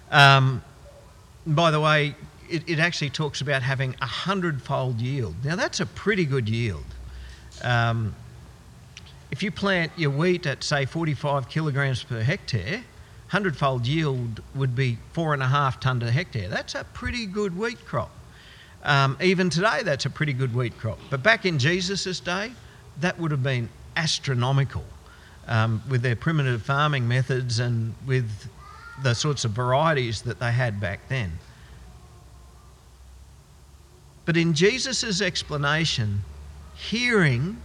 Um, 0.10 0.64
by 1.46 1.70
the 1.70 1.80
way, 1.80 2.16
it, 2.54 2.70
it, 2.70 2.80
actually 2.80 3.10
talks 3.10 3.42
about 3.42 3.64
having 3.64 3.96
a 4.02 4.06
hundredfold 4.06 5.02
yield. 5.02 5.36
Now, 5.44 5.56
that's 5.56 5.80
a 5.80 5.86
pretty 5.86 6.26
good 6.26 6.48
yield. 6.48 6.86
Um, 7.64 8.16
if 9.32 9.42
you 9.42 9.52
plant 9.52 9.92
your 9.98 10.12
wheat 10.12 10.46
at, 10.46 10.64
say, 10.64 10.86
45 10.86 11.50
kilograms 11.50 12.04
per 12.04 12.22
hectare, 12.22 12.84
hundredfold 13.30 13.88
yield 13.88 14.44
would 14.54 14.76
be 14.76 15.00
four 15.14 15.34
and 15.34 15.42
a 15.42 15.48
half 15.48 15.80
tonne 15.80 16.04
a 16.04 16.12
hectare. 16.12 16.48
That's 16.48 16.76
a 16.76 16.84
pretty 16.84 17.26
good 17.26 17.58
wheat 17.58 17.84
crop. 17.86 18.12
Um, 18.84 19.18
even 19.22 19.50
today, 19.50 19.82
that's 19.84 20.06
a 20.06 20.10
pretty 20.12 20.34
good 20.34 20.54
wheat 20.54 20.78
crop. 20.78 21.00
But 21.10 21.24
back 21.24 21.46
in 21.46 21.58
Jesus' 21.58 22.20
day, 22.20 22.52
that 23.00 23.20
would 23.20 23.32
have 23.32 23.42
been 23.42 23.70
astronomical 23.96 24.84
um, 25.48 25.82
with 25.90 26.04
their 26.04 26.16
primitive 26.16 26.62
farming 26.62 27.08
methods 27.08 27.60
and 27.60 27.96
with 28.06 28.48
the 29.02 29.16
sorts 29.16 29.46
of 29.46 29.52
varieties 29.52 30.22
that 30.24 30.40
they 30.40 30.52
had 30.52 30.80
back 30.80 31.00
then. 31.10 31.40
But 34.26 34.38
in 34.38 34.54
Jesus' 34.54 35.22
explanation, 35.22 36.24
hearing 36.76 37.62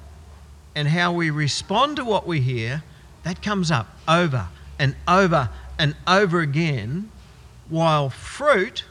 and 0.75 0.89
how 0.89 1.13
we 1.13 1.31
respond 1.31 1.97
to 1.97 2.05
what 2.05 2.27
we 2.27 2.41
hear, 2.41 2.83
that 3.23 3.43
comes 3.43 3.71
up 3.71 3.89
over 4.07 4.49
and 4.79 4.95
over 5.07 5.51
and 5.79 5.95
over 6.07 6.41
again, 6.41 7.11
while 7.69 8.11
fruit 8.11 8.85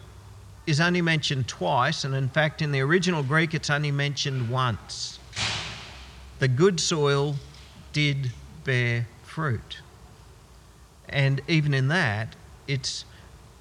is 0.65 0.79
only 0.81 1.01
mentioned 1.01 1.47
twice, 1.47 2.03
and 2.03 2.13
in 2.13 2.29
fact, 2.29 2.61
in 2.61 2.71
the 2.71 2.81
original 2.81 3.23
Greek, 3.23 3.53
it's 3.53 3.69
only 3.69 3.91
mentioned 3.91 4.49
once. 4.49 5.19
The 6.39 6.47
good 6.47 6.79
soil 6.79 7.35
did 7.93 8.31
bear 8.63 9.07
fruit. 9.23 9.79
And 11.09 11.41
even 11.47 11.73
in 11.73 11.87
that, 11.87 12.35
it's 12.67 13.05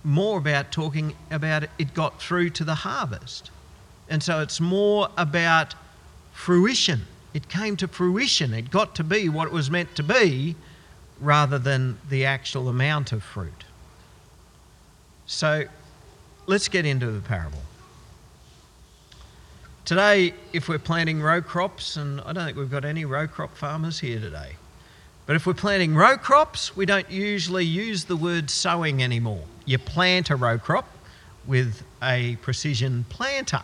more 0.03 0.38
about 0.38 0.73
talking 0.73 1.14
about 1.31 1.64
it 1.79 1.95
got 1.95 2.21
through 2.21 2.51
to 2.51 2.64
the 2.64 2.77
harvest. 2.77 3.51
And 4.09 4.23
so 4.23 4.40
it's 4.40 4.61
more 4.61 5.09
about 5.16 5.75
fruition 6.33 7.03
it 7.37 7.51
came 7.51 7.77
to 7.77 7.87
fruition. 7.87 8.55
It 8.55 8.71
got 8.71 8.95
to 8.95 9.05
be 9.05 9.29
what 9.29 9.49
it 9.49 9.53
was 9.53 9.71
meant 9.71 9.95
to 9.97 10.03
be 10.03 10.57
rather 11.21 11.59
than 11.59 11.99
the 12.09 12.25
actual 12.25 12.66
amount 12.71 13.12
of 13.12 13.23
fruit. 13.23 13.64
So 15.27 15.64
let's 16.47 16.69
get 16.69 16.87
into 16.87 17.11
the 17.11 17.21
parable. 17.21 17.61
Today, 19.85 20.33
if 20.55 20.66
we're 20.66 20.79
planting 20.79 21.21
row 21.21 21.42
crops, 21.42 21.99
and 21.99 22.23
I 22.23 22.33
don't 22.33 22.47
think 22.47 22.57
we've 22.57 22.71
got 22.71 22.87
any 22.87 23.05
row 23.05 23.27
crop 23.29 23.55
farmers 23.55 24.01
here 24.01 24.19
today, 24.19 24.53
but 25.27 25.37
if 25.37 25.47
we're 25.47 25.53
planting 25.53 25.95
row 25.95 26.16
crops, 26.16 26.75
we 26.75 26.87
don't 26.87 27.11
usually 27.11 27.66
use 27.66 28.07
the 28.07 28.16
word 28.16 28.49
sowing 28.49 29.03
anymore. 29.03 29.45
You 29.66 29.77
plant 29.77 30.31
a 30.31 30.37
row 30.37 30.57
crop 30.57 30.88
with 31.47 31.83
a 32.03 32.37
precision 32.37 33.05
planter. 33.11 33.62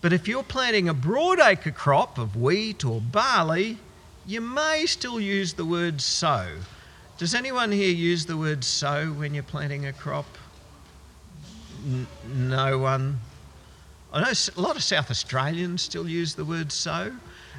But 0.00 0.12
if 0.12 0.26
you're 0.26 0.42
planting 0.42 0.88
a 0.88 0.94
broadacre 0.94 1.74
crop 1.74 2.16
of 2.16 2.34
wheat 2.34 2.84
or 2.84 3.00
barley, 3.00 3.78
you 4.26 4.40
may 4.40 4.86
still 4.86 5.20
use 5.20 5.52
the 5.52 5.64
word 5.64 6.00
sow. 6.00 6.46
Does 7.18 7.34
anyone 7.34 7.70
here 7.70 7.92
use 7.92 8.24
the 8.24 8.36
word 8.36 8.64
sow 8.64 9.08
when 9.08 9.34
you're 9.34 9.42
planting 9.42 9.86
a 9.86 9.92
crop? 9.92 10.24
N- 11.84 12.06
no 12.26 12.78
one. 12.78 13.20
I 14.12 14.20
know 14.22 14.32
a 14.56 14.60
lot 14.60 14.76
of 14.76 14.82
South 14.82 15.10
Australians 15.10 15.82
still 15.82 16.08
use 16.08 16.34
the 16.34 16.44
word 16.44 16.72
sow, 16.72 17.12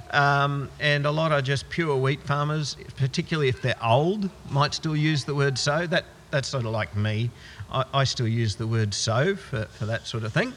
um, 0.10 0.70
and 0.80 1.06
a 1.06 1.12
lot 1.12 1.32
of 1.32 1.44
just 1.44 1.70
pure 1.70 1.96
wheat 1.96 2.22
farmers, 2.22 2.76
particularly 2.98 3.50
if 3.50 3.62
they're 3.62 3.82
old, 3.84 4.30
might 4.50 4.74
still 4.74 4.96
use 4.96 5.24
the 5.24 5.36
word 5.36 5.60
sow. 5.60 5.86
That, 5.86 6.06
that's 6.32 6.48
sort 6.48 6.66
of 6.66 6.72
like 6.72 6.96
me. 6.96 7.30
I, 7.72 7.86
I 7.94 8.04
still 8.04 8.28
use 8.28 8.56
the 8.56 8.68
word 8.68 8.96
sow 8.96 9.36
for, 9.36 9.66
for 9.66 9.86
that 9.86 10.08
sort 10.08 10.24
of 10.24 10.34
thing. 10.34 10.54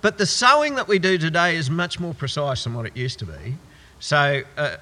But 0.00 0.18
the 0.18 0.26
sowing 0.26 0.76
that 0.76 0.86
we 0.86 0.98
do 0.98 1.18
today 1.18 1.56
is 1.56 1.70
much 1.70 1.98
more 1.98 2.14
precise 2.14 2.64
than 2.64 2.74
what 2.74 2.86
it 2.86 2.96
used 2.96 3.18
to 3.20 3.26
be. 3.26 3.56
So 3.98 4.42
uh, 4.56 4.76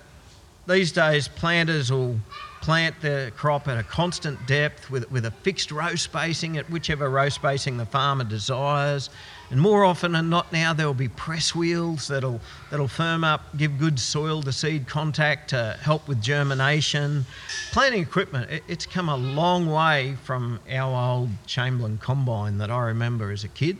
these 0.66 0.92
days, 0.92 1.28
planters 1.28 1.90
will 1.90 2.20
plant 2.60 3.00
the 3.00 3.32
crop 3.36 3.68
at 3.68 3.78
a 3.78 3.82
constant 3.84 4.44
depth 4.46 4.90
with, 4.90 5.08
with 5.10 5.24
a 5.24 5.30
fixed 5.30 5.70
row 5.70 5.94
spacing 5.94 6.56
at 6.56 6.68
whichever 6.68 7.08
row 7.08 7.28
spacing 7.28 7.76
the 7.76 7.86
farmer 7.86 8.24
desires. 8.24 9.08
And 9.50 9.60
more 9.60 9.84
often 9.84 10.12
than 10.12 10.28
not 10.28 10.52
now, 10.52 10.72
there 10.72 10.86
will 10.86 10.94
be 10.94 11.08
press 11.08 11.54
wheels 11.54 12.08
that'll, 12.08 12.40
that'll 12.70 12.88
firm 12.88 13.22
up, 13.22 13.56
give 13.56 13.78
good 13.78 14.00
soil 14.00 14.42
to 14.42 14.52
seed 14.52 14.88
contact 14.88 15.50
to 15.50 15.78
help 15.80 16.08
with 16.08 16.20
germination. 16.20 17.24
Planting 17.70 18.02
equipment, 18.02 18.50
it, 18.50 18.64
it's 18.66 18.84
come 18.84 19.08
a 19.08 19.16
long 19.16 19.66
way 19.66 20.16
from 20.24 20.58
our 20.70 21.14
old 21.14 21.30
Chamberlain 21.46 21.98
combine 21.98 22.58
that 22.58 22.70
I 22.70 22.86
remember 22.86 23.30
as 23.30 23.44
a 23.44 23.48
kid. 23.48 23.78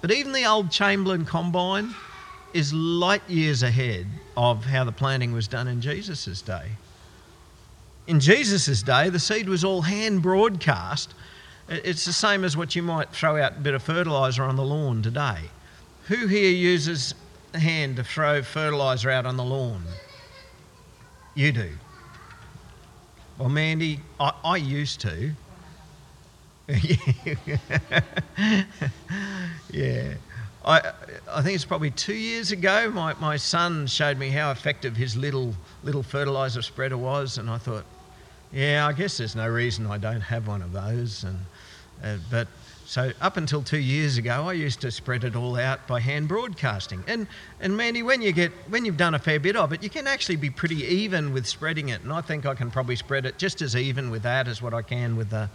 But 0.00 0.12
even 0.12 0.32
the 0.32 0.46
old 0.46 0.70
Chamberlain 0.70 1.24
combine 1.24 1.94
is 2.54 2.72
light 2.72 3.28
years 3.28 3.62
ahead 3.62 4.06
of 4.36 4.64
how 4.64 4.84
the 4.84 4.92
planting 4.92 5.32
was 5.32 5.48
done 5.48 5.68
in 5.68 5.80
Jesus' 5.80 6.40
day. 6.40 6.72
In 8.06 8.20
Jesus' 8.20 8.82
day, 8.82 9.10
the 9.10 9.18
seed 9.18 9.48
was 9.48 9.64
all 9.64 9.82
hand 9.82 10.22
broadcast. 10.22 11.12
It's 11.68 12.04
the 12.04 12.12
same 12.12 12.44
as 12.44 12.56
what 12.56 12.74
you 12.74 12.82
might 12.82 13.10
throw 13.10 13.36
out 13.42 13.56
a 13.56 13.60
bit 13.60 13.74
of 13.74 13.82
fertiliser 13.82 14.44
on 14.44 14.56
the 14.56 14.64
lawn 14.64 15.02
today. 15.02 15.50
Who 16.06 16.26
here 16.26 16.50
uses 16.50 17.14
a 17.52 17.58
hand 17.58 17.96
to 17.96 18.04
throw 18.04 18.42
fertiliser 18.42 19.10
out 19.10 19.26
on 19.26 19.36
the 19.36 19.44
lawn? 19.44 19.82
You 21.34 21.52
do. 21.52 21.70
Well, 23.36 23.50
Mandy, 23.50 24.00
I, 24.18 24.32
I 24.42 24.56
used 24.56 25.00
to. 25.02 25.32
yeah. 29.72 30.14
I, 30.64 30.92
I 31.30 31.42
think 31.42 31.54
it's 31.54 31.64
probably 31.64 31.90
two 31.90 32.14
years 32.14 32.52
ago, 32.52 32.90
my, 32.90 33.14
my 33.14 33.36
son 33.36 33.86
showed 33.86 34.18
me 34.18 34.28
how 34.28 34.50
effective 34.50 34.96
his 34.96 35.16
little, 35.16 35.54
little 35.82 36.02
fertiliser 36.02 36.60
spreader 36.60 36.98
was, 36.98 37.38
and 37.38 37.48
I 37.48 37.56
thought, 37.56 37.86
yeah, 38.52 38.86
I 38.86 38.92
guess 38.92 39.16
there's 39.16 39.34
no 39.34 39.48
reason 39.48 39.86
I 39.86 39.96
don't 39.96 40.20
have 40.20 40.46
one 40.46 40.60
of 40.60 40.72
those. 40.72 41.24
And, 41.24 41.38
uh, 42.04 42.16
but 42.30 42.48
So 42.88 43.12
up 43.20 43.36
until 43.36 43.62
two 43.62 43.78
years 43.78 44.16
ago, 44.16 44.48
I 44.48 44.54
used 44.54 44.80
to 44.80 44.90
spread 44.90 45.22
it 45.22 45.36
all 45.36 45.58
out 45.58 45.86
by 45.86 46.00
hand 46.00 46.26
broadcasting. 46.26 47.04
And 47.06 47.26
and 47.60 47.76
Mandy, 47.76 48.02
when 48.02 48.22
you 48.22 48.32
get 48.32 48.50
when 48.70 48.86
you've 48.86 48.96
done 48.96 49.14
a 49.14 49.18
fair 49.18 49.38
bit 49.38 49.56
of 49.56 49.74
it, 49.74 49.82
you 49.82 49.90
can 49.90 50.06
actually 50.06 50.36
be 50.36 50.48
pretty 50.48 50.84
even 50.86 51.34
with 51.34 51.46
spreading 51.46 51.90
it. 51.90 52.00
And 52.02 52.10
I 52.10 52.22
think 52.22 52.46
I 52.46 52.54
can 52.54 52.70
probably 52.70 52.96
spread 52.96 53.26
it 53.26 53.36
just 53.36 53.60
as 53.60 53.76
even 53.76 54.10
with 54.10 54.22
that 54.22 54.48
as 54.48 54.62
what 54.62 54.72
I 54.72 54.80
can 54.80 55.16
with 55.16 55.34
a 55.34 55.50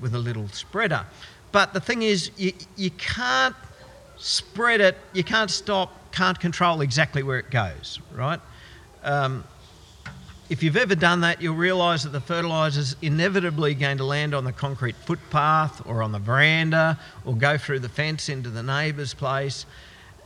with 0.00 0.14
a 0.14 0.18
little 0.18 0.48
spreader. 0.48 1.04
But 1.52 1.72
the 1.72 1.80
thing 1.80 2.02
is, 2.02 2.30
you 2.36 2.52
you 2.76 2.90
can't 2.90 3.56
spread 4.16 4.80
it. 4.80 4.96
You 5.12 5.24
can't 5.24 5.50
stop. 5.50 5.94
Can't 6.12 6.38
control 6.38 6.80
exactly 6.80 7.22
where 7.22 7.38
it 7.38 7.50
goes. 7.50 8.00
Right. 8.14 8.40
Um, 9.04 9.44
if 10.48 10.62
you've 10.62 10.78
ever 10.78 10.94
done 10.94 11.20
that, 11.20 11.42
you'll 11.42 11.56
realise 11.56 12.04
that 12.04 12.10
the 12.10 12.22
fertiliser 12.22 12.80
is 12.80 12.96
inevitably 13.02 13.74
going 13.74 13.98
to 13.98 14.04
land 14.04 14.34
on 14.34 14.44
the 14.44 14.52
concrete 14.52 14.96
footpath 14.96 15.86
or 15.86 16.02
on 16.02 16.10
the 16.10 16.18
veranda 16.18 16.98
or 17.26 17.34
go 17.34 17.58
through 17.58 17.80
the 17.80 17.88
fence 17.88 18.30
into 18.30 18.48
the 18.48 18.62
neighbour's 18.62 19.12
place. 19.12 19.66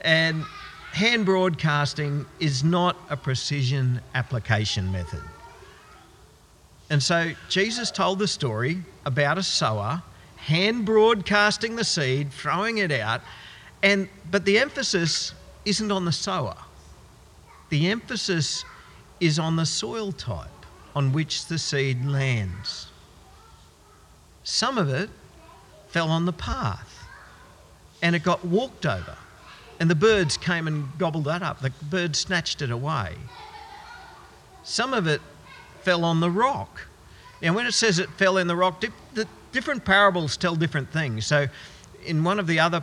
And 0.03 0.45
hand 0.93 1.27
broadcasting 1.27 2.25
is 2.39 2.63
not 2.63 2.97
a 3.11 3.17
precision 3.17 4.01
application 4.15 4.93
method. 4.93 5.23
And 6.89 7.03
so 7.03 7.33
Jesus 7.49 7.91
told 7.91 8.21
the 8.21 8.29
story 8.29 8.83
about 9.05 9.39
a 9.39 9.43
sower 9.43 10.03
hand 10.43 10.85
broadcasting 10.85 11.77
the 11.77 11.85
seed, 11.85 12.33
throwing 12.33 12.79
it 12.79 12.91
out, 12.91 13.21
and 13.83 14.09
but 14.31 14.45
the 14.45 14.59
emphasis 14.59 15.33
isn't 15.65 15.93
on 15.93 16.05
the 16.05 16.13
sower. 16.13 16.57
The 17.71 17.89
emphasis 17.89 18.65
is 19.21 19.39
on 19.39 19.57
the 19.57 19.67
soil 19.67 20.11
type 20.11 20.49
on 20.95 21.13
which 21.13 21.47
the 21.47 21.59
seed 21.59 22.05
lands. 22.05 22.89
Some 24.43 24.79
of 24.79 24.89
it 24.89 25.09
fell 25.89 26.09
on 26.09 26.27
the 26.27 26.33
path 26.33 27.07
and 28.03 28.17
it 28.17 28.25
got 28.25 28.45
walked 28.45 28.85
over, 28.85 29.17
and 29.79 29.89
the 29.89 29.95
birds 29.95 30.37
came 30.37 30.67
and 30.67 30.89
gobbled 30.99 31.25
that 31.27 31.43
up. 31.43 31.61
The 31.61 31.71
birds 31.89 32.19
snatched 32.19 32.61
it 32.63 32.71
away. 32.71 33.15
Some 34.65 34.93
of 34.93 35.07
it 35.07 35.21
fell 35.83 36.05
on 36.05 36.19
the 36.19 36.31
rock. 36.31 36.89
And 37.43 37.55
when 37.55 37.67
it 37.67 37.73
says 37.73 37.99
it 37.99 38.09
fell 38.11 38.39
in 38.39 38.47
the 38.47 38.57
rock, 38.57 38.83
the 39.15 39.27
different 39.53 39.85
parables 39.85 40.37
tell 40.37 40.57
different 40.57 40.91
things. 40.91 41.27
So, 41.27 41.49
in 42.05 42.25
one 42.25 42.39
of 42.41 42.47
the 42.47 42.59
other 42.59 42.83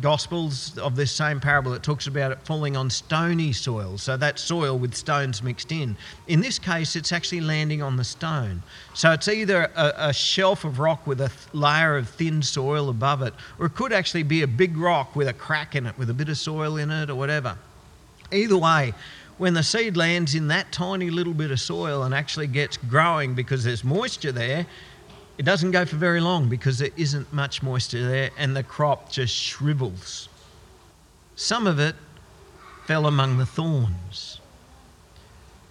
Gospels 0.00 0.76
of 0.78 0.96
this 0.96 1.12
same 1.12 1.38
parable, 1.38 1.72
it 1.72 1.84
talks 1.84 2.08
about 2.08 2.32
it 2.32 2.38
falling 2.42 2.76
on 2.76 2.90
stony 2.90 3.52
soil, 3.52 3.96
so 3.96 4.16
that 4.16 4.40
soil 4.40 4.76
with 4.76 4.92
stones 4.92 5.40
mixed 5.40 5.70
in. 5.70 5.96
In 6.26 6.40
this 6.40 6.58
case, 6.58 6.96
it's 6.96 7.12
actually 7.12 7.42
landing 7.42 7.80
on 7.80 7.96
the 7.96 8.02
stone. 8.02 8.64
So 8.94 9.12
it's 9.12 9.28
either 9.28 9.70
a, 9.76 10.08
a 10.08 10.12
shelf 10.12 10.64
of 10.64 10.80
rock 10.80 11.06
with 11.06 11.20
a 11.20 11.28
th- 11.28 11.40
layer 11.52 11.96
of 11.96 12.08
thin 12.08 12.42
soil 12.42 12.88
above 12.88 13.22
it, 13.22 13.34
or 13.60 13.66
it 13.66 13.76
could 13.76 13.92
actually 13.92 14.24
be 14.24 14.42
a 14.42 14.48
big 14.48 14.76
rock 14.76 15.14
with 15.14 15.28
a 15.28 15.32
crack 15.32 15.76
in 15.76 15.86
it, 15.86 15.96
with 15.96 16.10
a 16.10 16.14
bit 16.14 16.28
of 16.28 16.38
soil 16.38 16.76
in 16.76 16.90
it, 16.90 17.08
or 17.08 17.14
whatever. 17.14 17.56
Either 18.32 18.58
way, 18.58 18.94
when 19.38 19.54
the 19.54 19.62
seed 19.62 19.96
lands 19.96 20.34
in 20.34 20.48
that 20.48 20.70
tiny 20.72 21.10
little 21.10 21.34
bit 21.34 21.50
of 21.50 21.60
soil 21.60 22.04
and 22.04 22.14
actually 22.14 22.46
gets 22.46 22.76
growing 22.76 23.34
because 23.34 23.64
there's 23.64 23.82
moisture 23.82 24.32
there, 24.32 24.66
it 25.38 25.44
doesn't 25.44 25.72
go 25.72 25.84
for 25.84 25.96
very 25.96 26.20
long 26.20 26.48
because 26.48 26.78
there 26.78 26.90
isn't 26.96 27.32
much 27.32 27.62
moisture 27.62 28.06
there 28.08 28.30
and 28.38 28.54
the 28.56 28.62
crop 28.62 29.10
just 29.10 29.34
shrivels. 29.34 30.28
Some 31.34 31.66
of 31.66 31.80
it 31.80 31.96
fell 32.86 33.06
among 33.06 33.38
the 33.38 33.46
thorns. 33.46 34.40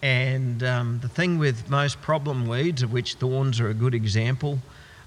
And 0.01 0.61
um, 0.63 0.99
the 0.99 1.07
thing 1.07 1.39
with 1.39 1.69
most 1.69 2.01
problem 2.01 2.45
weeds, 2.47 2.83
of 2.83 2.91
which 2.91 3.13
thorns 3.13 3.61
are 3.61 3.69
a 3.69 3.73
good 3.73 3.95
example, 3.95 4.59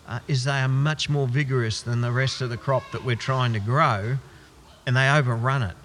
uh, 0.09 0.21
is 0.27 0.45
they 0.45 0.53
are 0.53 0.69
much 0.69 1.11
more 1.11 1.27
vigorous 1.29 1.83
than 1.83 2.01
the 2.01 2.12
rest 2.12 2.40
of 2.40 2.49
the 2.49 2.57
crop 2.57 2.90
that 2.92 3.05
we're 3.05 3.16
trying 3.16 3.53
to 3.53 3.61
grow 3.61 4.16
and 4.87 4.97
they 4.97 5.11
overrun 5.11 5.62
it. 5.62 5.77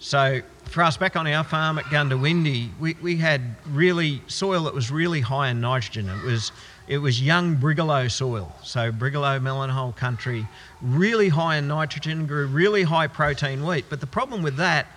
So 0.00 0.42
for 0.70 0.82
us 0.82 0.96
back 0.96 1.16
on 1.16 1.26
our 1.26 1.42
farm 1.42 1.78
at 1.78 1.84
Goondiwindi, 1.86 2.70
we, 2.78 2.94
we 3.02 3.16
had 3.16 3.56
really 3.66 4.22
soil 4.28 4.64
that 4.64 4.74
was 4.74 4.90
really 4.90 5.20
high 5.20 5.48
in 5.48 5.60
nitrogen. 5.60 6.08
It 6.08 6.24
was 6.24 6.52
it 6.86 6.98
was 6.98 7.22
young 7.22 7.54
brigalow 7.56 8.08
soil, 8.08 8.52
so 8.64 8.90
brigalow 8.90 9.38
melonhole 9.40 9.94
country, 9.94 10.46
really 10.82 11.28
high 11.28 11.56
in 11.56 11.68
nitrogen, 11.68 12.26
grew 12.26 12.46
really 12.46 12.82
high 12.82 13.06
protein 13.06 13.64
wheat. 13.64 13.84
But 13.88 14.00
the 14.00 14.08
problem 14.08 14.42
with 14.42 14.56
that 14.56 14.88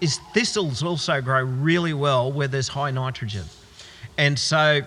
is 0.00 0.18
thistles 0.34 0.82
also 0.82 1.22
grow 1.22 1.42
really 1.42 1.94
well 1.94 2.30
where 2.30 2.48
there's 2.48 2.68
high 2.68 2.90
nitrogen. 2.90 3.44
And 4.18 4.38
so 4.38 4.82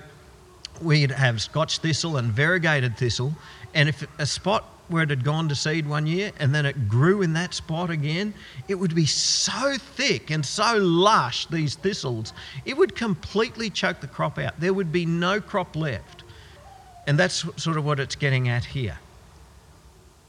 we'd 0.82 1.10
have 1.10 1.42
scotch 1.42 1.80
thistle 1.80 2.18
and 2.18 2.32
variegated 2.32 2.96
thistle, 2.96 3.34
and 3.74 3.90
if 3.90 4.06
a 4.20 4.26
spot 4.28 4.66
where 4.92 5.04
it 5.04 5.10
had 5.10 5.24
gone 5.24 5.50
to 5.50 5.56
seed 5.56 5.88
one 5.88 6.06
year 6.06 6.32
and 6.40 6.54
then 6.54 6.66
it 6.66 6.88
grew 6.88 7.22
in 7.22 7.34
that 7.34 7.54
spot 7.54 7.90
again, 7.90 8.34
it 8.68 8.76
would 8.76 8.94
be 8.94 9.06
so 9.06 9.76
thick 9.78 10.30
and 10.30 10.46
so 10.46 10.78
lush, 10.78 11.48
these 11.48 11.76
thistles, 11.76 12.34
it 12.66 12.78
would 12.78 12.96
completely 12.96 13.70
choke 13.70 14.02
the 14.02 14.08
crop 14.08 14.38
out. 14.38 14.60
There 14.60 14.74
would 14.74 14.92
be 14.92 15.06
no 15.06 15.42
crop 15.42 15.76
left. 15.76 16.24
And 17.08 17.18
that's 17.18 17.46
sort 17.62 17.78
of 17.78 17.86
what 17.86 18.00
it's 18.00 18.16
getting 18.16 18.48
at 18.50 18.66
here. 18.66 19.00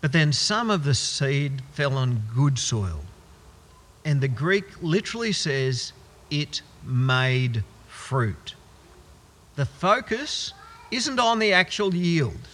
But 0.00 0.12
then 0.12 0.32
some 0.32 0.70
of 0.70 0.84
the 0.84 0.94
seed 0.94 1.62
fell 1.72 1.96
on 1.96 2.22
good 2.34 2.58
soil. 2.58 3.00
And 4.04 4.20
the 4.20 4.28
Greek 4.28 4.64
literally 4.82 5.32
says 5.32 5.92
it 6.30 6.62
made 6.84 7.62
fruit. 7.88 8.54
The 9.54 9.66
focus 9.66 10.54
isn't 10.90 11.20
on 11.20 11.38
the 11.38 11.52
actual 11.52 11.94
yield, 11.94 12.48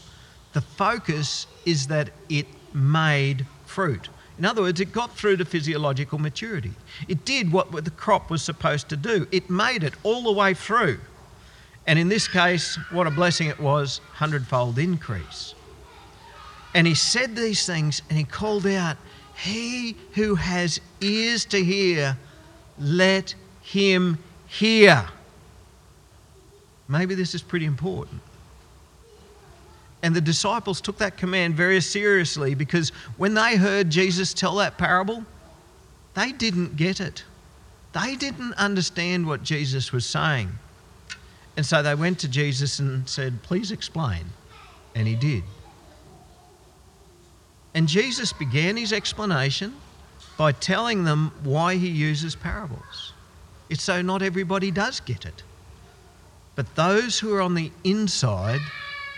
the 0.52 0.60
focus 0.60 1.46
is 1.68 1.86
that 1.88 2.10
it 2.28 2.46
made 2.72 3.46
fruit. 3.66 4.08
In 4.38 4.44
other 4.44 4.62
words, 4.62 4.80
it 4.80 4.92
got 4.92 5.16
through 5.16 5.36
to 5.36 5.44
physiological 5.44 6.18
maturity. 6.18 6.72
It 7.08 7.24
did 7.24 7.52
what 7.52 7.84
the 7.84 7.90
crop 7.90 8.30
was 8.30 8.42
supposed 8.42 8.88
to 8.88 8.96
do, 8.96 9.26
it 9.30 9.50
made 9.50 9.82
it 9.84 9.94
all 10.02 10.22
the 10.22 10.32
way 10.32 10.54
through. 10.54 10.98
And 11.86 11.98
in 11.98 12.08
this 12.08 12.28
case, 12.28 12.78
what 12.90 13.06
a 13.06 13.10
blessing 13.10 13.48
it 13.48 13.58
was 13.58 14.00
hundredfold 14.12 14.78
increase. 14.78 15.54
And 16.74 16.86
he 16.86 16.94
said 16.94 17.34
these 17.34 17.64
things 17.66 18.02
and 18.08 18.18
he 18.18 18.24
called 18.24 18.66
out, 18.66 18.96
He 19.36 19.96
who 20.12 20.34
has 20.34 20.80
ears 21.00 21.44
to 21.46 21.64
hear, 21.64 22.16
let 22.78 23.34
him 23.62 24.18
hear. 24.46 25.08
Maybe 26.88 27.14
this 27.14 27.34
is 27.34 27.42
pretty 27.42 27.66
important. 27.66 28.20
And 30.08 30.16
the 30.16 30.22
disciples 30.22 30.80
took 30.80 30.96
that 30.96 31.18
command 31.18 31.54
very 31.54 31.82
seriously 31.82 32.54
because 32.54 32.88
when 33.18 33.34
they 33.34 33.56
heard 33.56 33.90
Jesus 33.90 34.32
tell 34.32 34.56
that 34.56 34.78
parable, 34.78 35.22
they 36.14 36.32
didn't 36.32 36.76
get 36.76 36.98
it. 36.98 37.24
They 37.92 38.16
didn't 38.16 38.54
understand 38.54 39.26
what 39.26 39.42
Jesus 39.42 39.92
was 39.92 40.06
saying. 40.06 40.48
And 41.58 41.66
so 41.66 41.82
they 41.82 41.94
went 41.94 42.20
to 42.20 42.28
Jesus 42.28 42.78
and 42.78 43.06
said, 43.06 43.42
Please 43.42 43.70
explain. 43.70 44.24
And 44.94 45.06
he 45.06 45.14
did. 45.14 45.42
And 47.74 47.86
Jesus 47.86 48.32
began 48.32 48.78
his 48.78 48.94
explanation 48.94 49.74
by 50.38 50.52
telling 50.52 51.04
them 51.04 51.32
why 51.44 51.76
he 51.76 51.88
uses 51.88 52.34
parables. 52.34 53.12
It's 53.68 53.82
so 53.82 54.00
not 54.00 54.22
everybody 54.22 54.70
does 54.70 55.00
get 55.00 55.26
it. 55.26 55.42
But 56.54 56.76
those 56.76 57.18
who 57.18 57.34
are 57.34 57.42
on 57.42 57.54
the 57.54 57.70
inside 57.84 58.62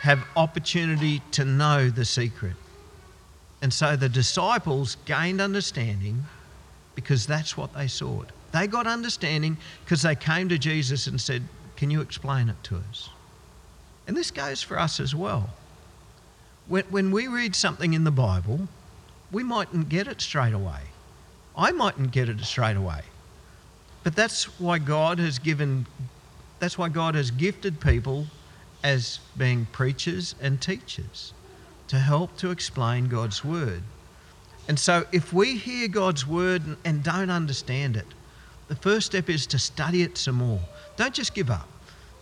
have 0.01 0.25
opportunity 0.35 1.21
to 1.33 1.45
know 1.45 1.91
the 1.91 2.05
secret. 2.05 2.57
And 3.61 3.73
so 3.73 3.97
the 3.97 4.09
disciples 4.09 4.97
gained 5.05 5.43
understanding 5.43 6.25
because 6.95 7.27
that's 7.27 7.55
what 7.57 7.75
they 7.75 7.87
sought. 7.87 8.31
They 8.53 8.67
got 8.67 8.87
understanding 8.87 9.59
because 9.85 10.01
they 10.01 10.15
came 10.15 10.49
to 10.49 10.59
Jesus 10.59 11.07
and 11.07 11.21
said, 11.21 11.43
can 11.77 11.91
you 11.91 12.01
explain 12.01 12.49
it 12.49 12.57
to 12.65 12.77
us? 12.89 13.11
And 14.09 14.17
this 14.17 14.31
goes 14.31 14.63
for 14.63 14.79
us 14.79 15.01
as 15.01 15.15
well. 15.15 15.51
When, 16.67 16.85
when 16.85 17.11
we 17.11 17.29
read 17.29 17.55
something 17.55 17.93
in 17.93 18.05
the 18.05 18.11
Bible, 18.11 18.69
we 19.31 19.43
mightn't 19.43 19.91
get 19.91 20.09
it 20.09 20.23
straight 20.23 20.55
away. 20.55 20.81
I 21.57 21.73
mightn't 21.73 22.11
get 22.11 22.31
it 22.31 22.41
straight 22.41 22.77
away. 22.77 23.03
But 24.03 24.17
that's 24.17 24.45
why 24.59 24.79
God 24.79 25.19
has 25.19 25.39
given, 25.39 25.85
that's 26.59 26.79
why 26.79 26.89
God 26.89 27.15
has 27.17 27.31
gifted 27.31 27.81
people 27.81 28.27
as 28.83 29.21
being 29.37 29.67
preachers 29.67 30.35
and 30.41 30.61
teachers 30.61 31.33
to 31.89 31.99
help 31.99 32.37
to 32.39 32.51
explain 32.51 33.09
God's 33.09 33.45
word. 33.45 33.83
And 34.69 34.79
so 34.79 35.07
if 35.13 35.33
we 35.33 35.57
hear 35.57 35.89
God's 35.89 36.27
word 36.27 36.63
and 36.85 37.03
don't 37.03 37.31
understand 37.31 37.97
it, 37.97 38.07
the 38.69 38.77
first 38.77 39.07
step 39.07 39.29
is 39.29 39.47
to 39.49 39.59
study 39.59 40.03
it 40.03 40.17
some 40.17 40.37
more. 40.37 40.61
Don't 40.97 41.13
just 41.13 41.35
give 41.35 41.51
up. 41.51 41.69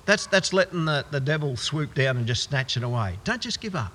That's, 0.07 0.27
that's 0.27 0.55
letting 0.55 0.87
the, 0.87 1.05
the 1.11 1.21
devil 1.21 1.57
swoop 1.57 1.93
down 1.93 2.17
and 2.17 2.27
just 2.27 2.45
snatch 2.45 2.79
it 2.79 2.83
away. 2.83 3.19
Don't 3.25 3.43
just 3.43 3.61
give 3.61 3.77
up. 3.77 3.93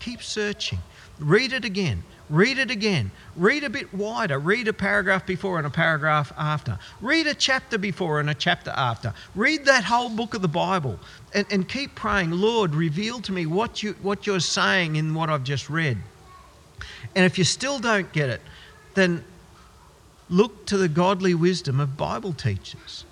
Keep 0.00 0.22
searching. 0.22 0.78
Read 1.18 1.52
it 1.52 1.64
again. 1.64 2.02
Read 2.30 2.58
it 2.58 2.70
again. 2.70 3.10
Read 3.36 3.64
a 3.64 3.70
bit 3.70 3.92
wider. 3.92 4.38
Read 4.38 4.66
a 4.66 4.72
paragraph 4.72 5.26
before 5.26 5.58
and 5.58 5.66
a 5.66 5.70
paragraph 5.70 6.32
after. 6.38 6.78
Read 7.00 7.26
a 7.26 7.34
chapter 7.34 7.76
before 7.76 8.18
and 8.18 8.30
a 8.30 8.34
chapter 8.34 8.70
after. 8.70 9.12
Read 9.34 9.66
that 9.66 9.84
whole 9.84 10.08
book 10.08 10.34
of 10.34 10.40
the 10.40 10.48
Bible 10.48 10.98
and, 11.34 11.46
and 11.50 11.68
keep 11.68 11.94
praying, 11.94 12.30
Lord, 12.30 12.74
reveal 12.74 13.20
to 13.20 13.32
me 13.32 13.44
what, 13.44 13.82
you, 13.82 13.92
what 14.00 14.26
you're 14.26 14.40
saying 14.40 14.96
in 14.96 15.14
what 15.14 15.28
I've 15.28 15.44
just 15.44 15.68
read. 15.68 15.98
And 17.14 17.26
if 17.26 17.36
you 17.36 17.44
still 17.44 17.78
don't 17.78 18.10
get 18.12 18.30
it, 18.30 18.40
then 18.94 19.22
look 20.30 20.66
to 20.66 20.78
the 20.78 20.88
godly 20.88 21.34
wisdom 21.34 21.78
of 21.78 21.96
Bible 21.96 22.32
teachers. 22.32 23.04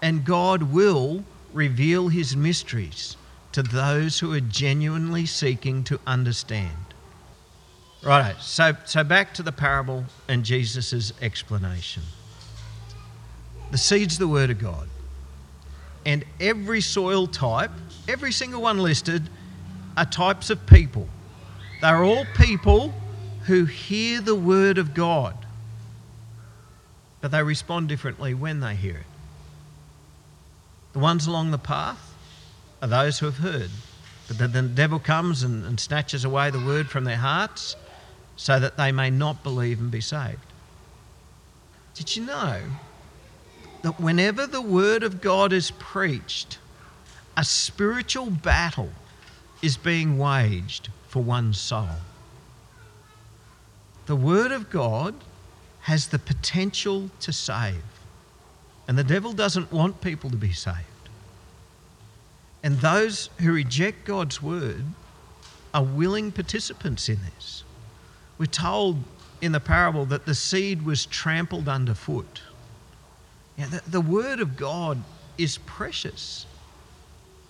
And 0.00 0.24
God 0.24 0.62
will 0.62 1.24
reveal 1.52 2.08
his 2.08 2.36
mysteries 2.36 3.16
to 3.52 3.62
those 3.62 4.20
who 4.20 4.32
are 4.32 4.40
genuinely 4.40 5.26
seeking 5.26 5.82
to 5.84 5.98
understand. 6.06 6.76
Right, 8.02 8.36
so, 8.40 8.76
so 8.86 9.04
back 9.04 9.34
to 9.34 9.42
the 9.42 9.52
parable 9.52 10.04
and 10.28 10.44
Jesus' 10.44 11.12
explanation. 11.20 12.02
The 13.70 13.78
seed's 13.78 14.18
the 14.18 14.28
Word 14.28 14.50
of 14.50 14.58
God. 14.58 14.88
And 16.06 16.24
every 16.40 16.80
soil 16.80 17.26
type, 17.26 17.70
every 18.08 18.32
single 18.32 18.62
one 18.62 18.78
listed, 18.78 19.28
are 19.96 20.06
types 20.06 20.48
of 20.48 20.64
people. 20.66 21.08
They're 21.82 22.02
all 22.02 22.24
people 22.36 22.94
who 23.44 23.64
hear 23.66 24.20
the 24.20 24.34
Word 24.34 24.78
of 24.78 24.94
God, 24.94 25.36
but 27.20 27.30
they 27.30 27.42
respond 27.42 27.88
differently 27.88 28.32
when 28.32 28.60
they 28.60 28.74
hear 28.76 28.96
it. 28.96 29.06
The 30.94 31.00
ones 31.00 31.26
along 31.26 31.50
the 31.50 31.58
path 31.58 32.09
are 32.82 32.88
those 32.88 33.18
who 33.18 33.26
have 33.26 33.38
heard. 33.38 33.70
But 34.28 34.38
then 34.38 34.52
the 34.52 34.62
devil 34.62 34.98
comes 34.98 35.42
and, 35.42 35.64
and 35.64 35.78
snatches 35.78 36.24
away 36.24 36.50
the 36.50 36.64
word 36.64 36.88
from 36.88 37.04
their 37.04 37.16
hearts 37.16 37.76
so 38.36 38.60
that 38.60 38.76
they 38.76 38.92
may 38.92 39.10
not 39.10 39.42
believe 39.42 39.80
and 39.80 39.90
be 39.90 40.00
saved. 40.00 40.38
Did 41.94 42.16
you 42.16 42.24
know 42.24 42.60
that 43.82 44.00
whenever 44.00 44.46
the 44.46 44.62
word 44.62 45.02
of 45.02 45.20
God 45.20 45.52
is 45.52 45.72
preached, 45.72 46.58
a 47.36 47.44
spiritual 47.44 48.30
battle 48.30 48.90
is 49.62 49.76
being 49.76 50.16
waged 50.16 50.88
for 51.08 51.22
one 51.22 51.52
soul? 51.52 51.88
The 54.06 54.16
word 54.16 54.52
of 54.52 54.70
God 54.70 55.14
has 55.82 56.08
the 56.08 56.18
potential 56.18 57.10
to 57.20 57.32
save. 57.32 57.82
And 58.88 58.98
the 58.98 59.04
devil 59.04 59.32
doesn't 59.32 59.72
want 59.72 60.00
people 60.00 60.30
to 60.30 60.36
be 60.36 60.52
saved. 60.52 60.78
And 62.62 62.78
those 62.80 63.30
who 63.40 63.52
reject 63.52 64.04
God's 64.04 64.42
word 64.42 64.84
are 65.72 65.84
willing 65.84 66.32
participants 66.32 67.08
in 67.08 67.18
this. 67.34 67.64
We're 68.38 68.46
told 68.46 69.02
in 69.40 69.52
the 69.52 69.60
parable 69.60 70.04
that 70.06 70.26
the 70.26 70.34
seed 70.34 70.84
was 70.84 71.06
trampled 71.06 71.68
underfoot. 71.68 72.42
The, 73.56 73.82
the 73.86 74.00
word 74.00 74.40
of 74.40 74.56
God 74.56 75.02
is 75.38 75.58
precious. 75.58 76.46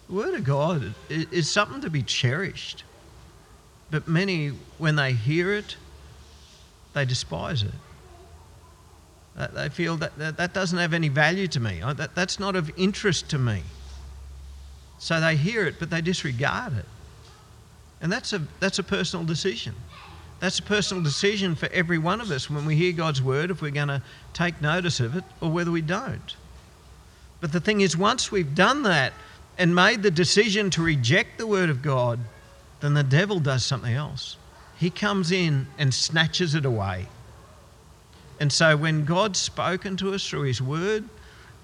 The 0.09 0.15
word 0.15 0.35
of 0.35 0.45
God 0.45 0.95
is 1.09 1.51
something 1.51 1.81
to 1.83 1.91
be 1.91 2.03
cherished. 2.03 2.85
But 3.91 4.07
many, 4.07 4.49
when 4.79 4.97
they 4.97 5.13
hear 5.13 5.53
it, 5.53 5.77
they 6.95 7.05
despise 7.05 7.63
it. 7.63 7.71
They 9.55 9.69
feel 9.69 9.97
that 9.97 10.37
that, 10.37 10.53
doesn't 10.53 10.79
have 10.79 10.93
any 10.93 11.09
value 11.09 11.47
to 11.49 11.61
me. 11.61 11.81
That, 11.95 12.15
that's 12.15 12.39
not 12.39 12.57
of 12.57 12.71
interest 12.77 13.31
to 13.31 13.39
me. 13.39 13.63
So 15.01 15.19
they 15.19 15.35
hear 15.35 15.67
it, 15.67 15.77
but 15.79 15.89
they 15.91 16.03
disregard 16.03 16.77
it. 16.77 16.85
And 18.03 18.13
that's 18.13 18.35
a, 18.35 18.43
that's 18.61 18.79
a 18.79 18.83
personal 18.83 19.25
decision. 19.25 19.75
That's 20.41 20.59
a 20.59 20.63
personal 20.63 21.03
decision 21.03 21.55
for 21.55 21.69
every 21.73 21.99
one 21.99 22.21
of 22.21 22.31
us 22.31 22.49
when 22.49 22.67
we 22.67 22.77
hear 22.77 22.93
God's 22.93 23.23
word, 23.23 23.51
if 23.51 23.63
we're 23.63 23.71
going 23.71 23.89
to 23.89 24.03
take 24.35 24.61
notice 24.61 25.01
of 25.01 25.17
it 25.17 25.25
or 25.41 25.51
whether 25.51 25.71
we 25.71 25.81
don't. 25.81 26.37
But 27.41 27.53
the 27.53 27.61
thing 27.61 27.81
is, 27.81 27.97
once 27.97 28.31
we've 28.31 28.55
done 28.55 28.83
that 28.83 29.15
and 29.59 29.75
made 29.75 30.03
the 30.03 30.11
decision 30.11 30.69
to 30.71 30.83
reject 30.83 31.39
the 31.39 31.47
word 31.47 31.71
of 31.71 31.83
God, 31.83 32.21
then 32.81 32.93
the 32.93 33.03
devil 33.03 33.41
does 33.41 33.65
something 33.65 33.93
else. 33.93 34.37
He 34.79 34.91
comes 34.91 35.33
in 35.33 35.67
and 35.79 35.93
snatches 35.93 36.55
it 36.55 36.67
away. 36.67 37.07
And 38.39 38.53
so 38.53 38.77
when 38.77 39.07
God's 39.07 39.39
spoken 39.39 39.97
to 39.99 40.13
us 40.13 40.27
through 40.27 40.43
his 40.43 40.61
word, 40.61 41.05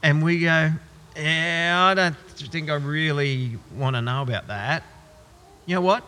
and 0.03 0.23
we 0.23 0.41
go, 0.41 0.73
yeah, 1.17 1.87
I 1.91 1.95
don't 1.95 2.17
think 2.51 2.71
I 2.71 2.75
really 2.75 3.59
want 3.75 3.97
to 3.97 4.03
know 4.03 4.23
about 4.23 4.49
that. 4.49 4.83
You 5.65 5.75
know 5.75 5.81
what? 5.81 6.05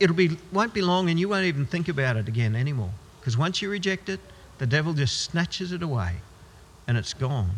It'll 0.00 0.16
be 0.16 0.36
won't 0.52 0.74
be 0.74 0.82
long, 0.82 1.10
and 1.10 1.18
you 1.18 1.28
won't 1.28 1.44
even 1.44 1.66
think 1.66 1.88
about 1.88 2.16
it 2.16 2.28
again 2.28 2.54
anymore. 2.56 2.90
Because 3.20 3.36
once 3.36 3.62
you 3.62 3.70
reject 3.70 4.08
it, 4.08 4.20
the 4.58 4.66
devil 4.66 4.92
just 4.92 5.22
snatches 5.22 5.72
it 5.72 5.82
away, 5.82 6.16
and 6.86 6.96
it's 6.96 7.14
gone. 7.14 7.50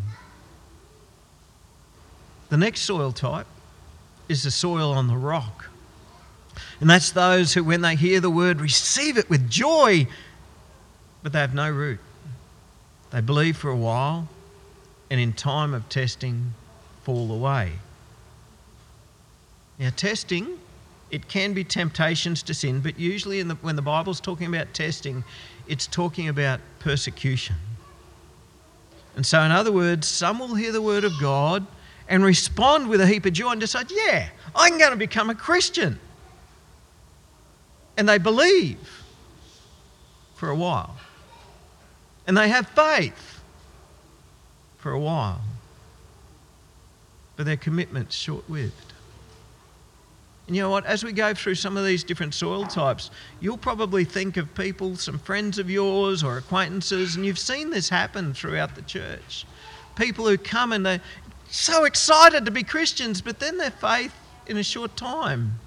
The 2.49 2.57
next 2.57 2.83
soil 2.83 3.13
type 3.13 3.47
is 4.29 4.45
the 4.45 4.51
soil 4.51 4.93
on 4.93 5.09
the 5.09 5.17
rock. 5.17 5.69
And 6.81 6.89
that's 6.89 7.11
those 7.11 7.55
who, 7.55 7.65
when 7.65 7.83
they 7.83 7.97
hear 7.97 8.21
the 8.21 8.31
word, 8.31 8.61
receive 8.61 9.19
it 9.19 9.29
with 9.29 9.51
joy, 9.51 10.07
but 11.23 11.33
they 11.33 11.41
have 11.41 11.55
no 11.55 11.71
root. 11.71 12.01
They 13.11 13.21
believe 13.21 13.57
for 13.57 13.71
a 13.71 13.77
while, 13.77 14.29
and 15.11 15.21
in 15.21 15.33
time 15.33 15.75
of 15.75 15.89
testing, 15.89 16.55
fall 17.07 17.31
away. 17.31 17.71
Now, 19.79 19.91
testing, 19.95 20.59
it 21.13 21.29
can 21.29 21.53
be 21.53 21.63
temptations 21.63 22.43
to 22.43 22.53
sin, 22.53 22.81
but 22.81 22.99
usually 22.99 23.41
the, 23.45 23.55
when 23.55 23.77
the 23.77 23.83
Bible's 23.83 24.21
talking 24.21 24.49
about 24.49 24.75
testing, 24.75 25.23
it's 25.69 25.87
talking 25.87 26.29
about 26.29 26.59
persecution. 26.81 27.55
And 29.15 29.25
so, 29.25 29.41
in 29.43 29.53
other 29.53 29.71
words, 29.71 30.09
some 30.09 30.41
will 30.41 30.57
hear 30.57 30.73
the 30.73 30.83
word 30.83 31.05
of 31.05 31.13
God 31.21 31.65
and 32.09 32.25
respond 32.25 32.89
with 32.89 33.01
a 33.01 33.07
heap 33.07 33.25
of 33.25 33.35
joy 33.35 33.53
and 33.53 33.61
decide, 33.61 33.87
yeah, 33.93 34.29
I'm 34.57 34.77
going 34.77 34.91
to 34.91 34.97
become 34.97 35.31
a 35.31 35.35
Christian. 35.37 36.01
And 37.97 38.09
they 38.09 38.19
believe 38.19 39.05
for 40.35 40.51
a 40.51 40.57
while. 40.57 40.97
And 42.27 42.37
they 42.37 42.49
have 42.49 42.67
faith 42.71 43.41
for 44.79 44.91
a 44.91 44.99
while 44.99 45.41
but 47.37 47.47
their 47.47 47.57
commitment's 47.57 48.15
short 48.15 48.49
lived. 48.51 48.93
And 50.47 50.55
you 50.55 50.63
know 50.63 50.71
what? 50.71 50.87
As 50.87 51.03
we 51.03 51.13
go 51.13 51.35
through 51.35 51.57
some 51.57 51.77
of 51.77 51.85
these 51.85 52.05
different 52.05 52.33
soil 52.33 52.65
types, 52.67 53.11
you'll 53.41 53.59
probably 53.59 54.05
think 54.05 54.37
of 54.37 54.55
people, 54.55 54.97
some 54.97 55.19
friends 55.19 55.59
of 55.59 55.69
yours 55.69 56.23
or 56.23 56.39
acquaintances, 56.39 57.17
and 57.17 57.27
you've 57.27 57.39
seen 57.39 57.71
this 57.71 57.89
happen 57.89 58.33
throughout 58.33 58.75
the 58.77 58.83
church. 58.83 59.45
People 59.97 60.27
who 60.27 60.39
come 60.39 60.73
and 60.73 60.87
they're 60.87 61.01
so 61.51 61.85
excited 61.85 62.45
to 62.45 62.51
be 62.51 62.63
Christians, 62.63 63.21
but 63.21 63.41
then 63.41 63.59
their 63.59 63.71
faith 63.71 64.15
in 64.47 64.57
a 64.57 64.63
short 64.63 64.97
time 64.97 65.59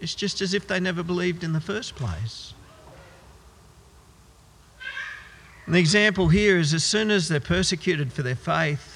is 0.00 0.14
just 0.14 0.40
as 0.40 0.52
if 0.52 0.66
they 0.66 0.80
never 0.80 1.02
believed 1.02 1.42
in 1.42 1.52
the 1.52 1.60
first 1.60 1.94
place. 1.94 2.52
And 5.66 5.74
the 5.74 5.78
example 5.78 6.28
here 6.28 6.58
is 6.58 6.74
as 6.74 6.84
soon 6.84 7.10
as 7.10 7.28
they're 7.28 7.40
persecuted 7.40 8.12
for 8.12 8.22
their 8.22 8.34
faith, 8.34 8.89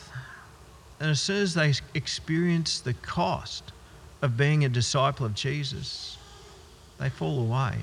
and 1.05 1.11
as 1.11 1.21
soon 1.21 1.43
as 1.43 1.53
they 1.53 1.75
experience 1.93 2.81
the 2.81 2.95
cost 2.95 3.73
of 4.23 4.39
being 4.39 4.65
a 4.65 4.71
disciple 4.71 5.27
of 5.27 5.35
Jesus, 5.35 6.17
they 6.99 7.11
fall 7.11 7.41
away. 7.41 7.75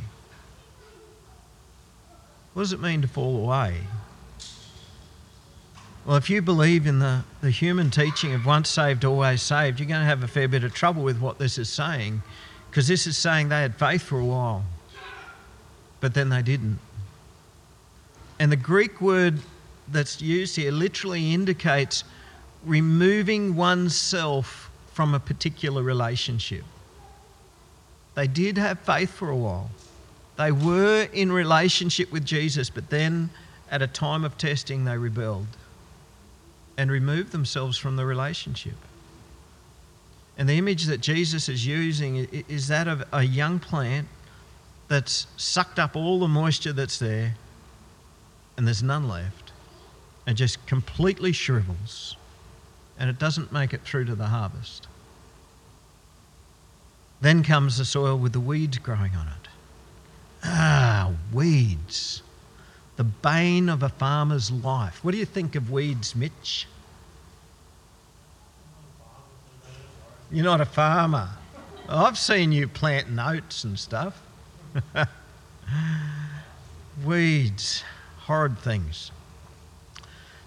What 2.55 2.63
does 2.63 2.73
it 2.73 2.81
mean 2.81 3.03
to 3.03 3.07
fall 3.07 3.38
away? 3.38 3.75
Well, 6.03 6.17
if 6.17 6.31
you 6.31 6.41
believe 6.41 6.88
in 6.88 6.97
the, 6.97 7.23
the 7.41 7.51
human 7.51 7.91
teaching 7.91 8.34
of 8.34 8.47
once 8.47 8.69
saved, 8.69 9.05
always 9.05 9.43
saved, 9.43 9.79
you're 9.79 9.88
going 9.88 10.01
to 10.01 10.05
have 10.07 10.23
a 10.23 10.27
fair 10.27 10.47
bit 10.47 10.63
of 10.63 10.73
trouble 10.73 11.03
with 11.03 11.19
what 11.19 11.38
this 11.38 11.60
is 11.60 11.69
saying 11.69 12.23
because 12.71 12.88
this 12.88 13.05
is 13.05 13.19
saying 13.19 13.49
they 13.49 13.62
had 13.62 13.75
faith 13.75 14.01
for 14.01 14.17
a 14.17 14.25
while, 14.25 14.65
but 15.99 16.15
then 16.15 16.29
they 16.29 16.41
didn't. 16.41 16.79
And 18.39 18.51
the 18.51 18.55
Greek 18.55 18.99
word 18.99 19.41
that's 19.89 20.23
used 20.23 20.55
here 20.55 20.71
literally 20.71 21.36
indicates 21.36 22.03
removing 22.65 23.56
oneself 23.56 24.69
from 24.93 25.13
a 25.13 25.19
particular 25.19 25.82
relationship. 25.82 26.63
They 28.15 28.28
did 28.28 28.58
have 28.58 28.80
faith 28.80 29.12
for 29.12 29.30
a 29.30 29.36
while. 29.36 29.71
They 30.38 30.52
were 30.52 31.08
in 31.13 31.32
relationship 31.32 32.12
with 32.12 32.26
Jesus, 32.26 32.69
but 32.69 32.89
then 32.89 33.30
at 33.69 33.82
a 33.82 33.88
time 33.88 34.24
of 34.24 34.38
testing, 34.38 34.86
they 34.86 34.97
rebelled 34.97 35.47
and 36.78 36.91
removed 36.91 37.32
themselves 37.32 37.78
from 37.78 37.95
the 37.95 38.06
relationship. 38.06 38.76
And 40.38 40.50
the 40.50 40.58
image 40.58 40.86
that 40.86 41.02
Jesus 41.02 41.47
is 41.50 41.65
using 41.65 42.28
is 42.50 42.67
that 42.67 42.88
of 42.88 43.04
a 43.12 43.24
young 43.24 43.60
plant 43.60 44.08
that's 44.88 45.28
sucked 45.38 45.80
up 45.80 45.95
all 45.95 46.19
the 46.19 46.28
moisture 46.28 46.74
that's 46.74 47.00
there 47.00 47.36
and 48.58 48.67
there's 48.67 48.84
none 48.84 49.08
left 49.08 49.52
and 50.28 50.36
just 50.36 50.65
completely 50.65 51.32
shrivels 51.32 52.17
and 53.02 53.10
it 53.10 53.18
doesn't 53.18 53.52
make 53.52 53.74
it 53.74 53.82
through 53.82 54.06
to 54.06 54.14
the 54.14 54.28
harvest. 54.28 54.88
Then 57.20 57.44
comes 57.44 57.80
the 57.80 57.84
soil 57.84 58.16
with 58.16 58.32
the 58.32 58.40
weeds 58.40 58.78
growing 58.78 59.16
on 59.16 59.28
it. 59.28 59.48
Ah, 60.44 61.12
weeds. 61.34 62.22
The 62.98 63.04
bane 63.04 63.70
of 63.70 63.82
a 63.82 63.90
farmer's 63.90 64.52
life. 64.52 65.04
What 65.04 65.14
do 65.14 65.18
you 65.18 65.26
think 65.26 65.56
of 65.56 65.72
weeds, 65.72 66.16
Mitch? 66.16 66.68
You're 70.30 70.46
not 70.46 70.62
a 70.62 70.66
farmer. 70.66 71.30
I've 71.90 72.20
seen 72.20 72.52
you 72.52 72.68
planting 72.68 73.18
oats 73.18 73.64
and 73.64 73.80
stuff. 73.80 74.22
Weeds, 77.04 77.84
horrid 78.20 78.60
things. 78.60 79.12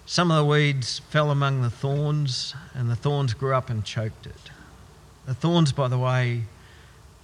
Some 0.07 0.29
of 0.29 0.37
the 0.37 0.45
weeds 0.45 0.99
fell 1.09 1.31
among 1.31 1.63
the 1.63 1.69
thorns, 1.69 2.53
and 2.75 2.89
the 2.89 2.95
thorns 2.95 3.33
grew 3.33 3.55
up 3.55 3.71
and 3.71 3.83
choked 3.83 4.27
it. 4.27 4.51
The 5.25 5.33
thorns, 5.33 5.71
by 5.71 5.87
the 5.87 5.97
way, 5.97 6.43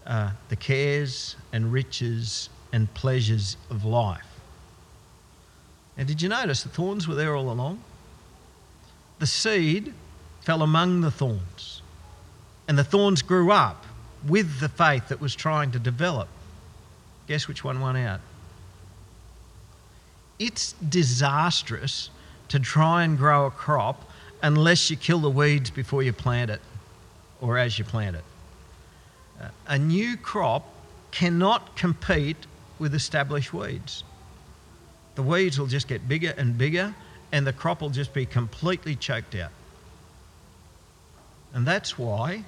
are 0.08 0.36
the 0.50 0.56
cares 0.56 1.36
and 1.54 1.72
riches 1.72 2.50
and 2.74 2.92
pleasures 2.96 3.56
of 3.70 3.86
life. 3.86 4.26
And 5.96 6.08
did 6.08 6.24
you 6.24 6.30
notice 6.30 6.64
the 6.64 6.70
thorns 6.70 7.08
were 7.08 7.14
there 7.14 7.36
all 7.36 7.52
along? 7.52 7.84
The 9.20 9.28
seed 9.28 9.94
fell 10.42 10.64
among 10.64 11.02
the 11.02 11.12
thorns, 11.12 11.84
and 12.68 12.80
the 12.80 12.84
thorns 12.84 13.22
grew 13.22 13.52
up 13.52 13.86
with 14.28 14.60
the 14.60 14.70
faith 14.70 15.10
that 15.10 15.22
was 15.22 15.36
trying 15.36 15.70
to 15.72 15.80
develop. 15.80 16.30
Guess 17.28 17.48
which 17.48 17.64
one 17.64 17.80
won 17.80 17.96
out? 17.96 18.22
It's 20.40 20.74
disastrous 20.74 22.10
to 22.52 22.60
try 22.60 23.04
and 23.06 23.18
grow 23.18 23.46
a 23.46 23.52
crop 23.52 24.04
unless 24.44 24.90
you 24.90 24.98
kill 24.98 25.20
the 25.20 25.30
weeds 25.30 25.70
before 25.70 26.04
you 26.04 26.12
plant 26.12 26.52
it 26.52 26.60
or 27.40 27.58
as 27.58 27.80
you 27.80 27.86
plant 27.86 28.18
it. 28.18 28.24
A 29.68 29.80
new 29.80 30.18
crop 30.18 30.68
cannot 31.12 31.78
compete 31.78 32.36
with 32.78 32.94
established 32.94 33.54
weeds. 33.54 34.04
The 35.16 35.24
weeds 35.24 35.58
will 35.58 35.68
just 35.68 35.88
get 35.88 36.10
bigger 36.10 36.34
and 36.38 36.58
bigger, 36.58 36.94
and 37.32 37.48
the 37.48 37.54
crop 37.54 37.80
will 37.80 37.90
just 37.90 38.14
be 38.14 38.26
completely 38.26 38.98
choked 38.98 39.34
out. 39.36 39.52
And 41.54 41.66
that's 41.66 41.98
why 41.98 42.44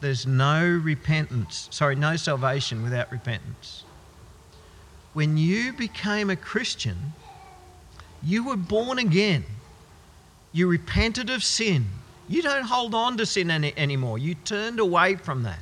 there's 0.00 0.24
no 0.24 0.64
repentance, 0.64 1.68
sorry, 1.72 1.96
no 1.96 2.14
salvation 2.14 2.84
without 2.84 3.10
repentance. 3.10 3.82
When 5.14 5.36
you 5.36 5.72
became 5.72 6.30
a 6.30 6.36
Christian, 6.36 7.12
you 8.22 8.44
were 8.44 8.56
born 8.56 8.98
again. 8.98 9.44
You 10.52 10.68
repented 10.68 11.30
of 11.30 11.44
sin. 11.44 11.86
You 12.28 12.42
don't 12.42 12.64
hold 12.64 12.94
on 12.94 13.16
to 13.18 13.26
sin 13.26 13.50
any, 13.50 13.72
anymore. 13.76 14.18
You 14.18 14.34
turned 14.34 14.80
away 14.80 15.16
from 15.16 15.42
that. 15.44 15.60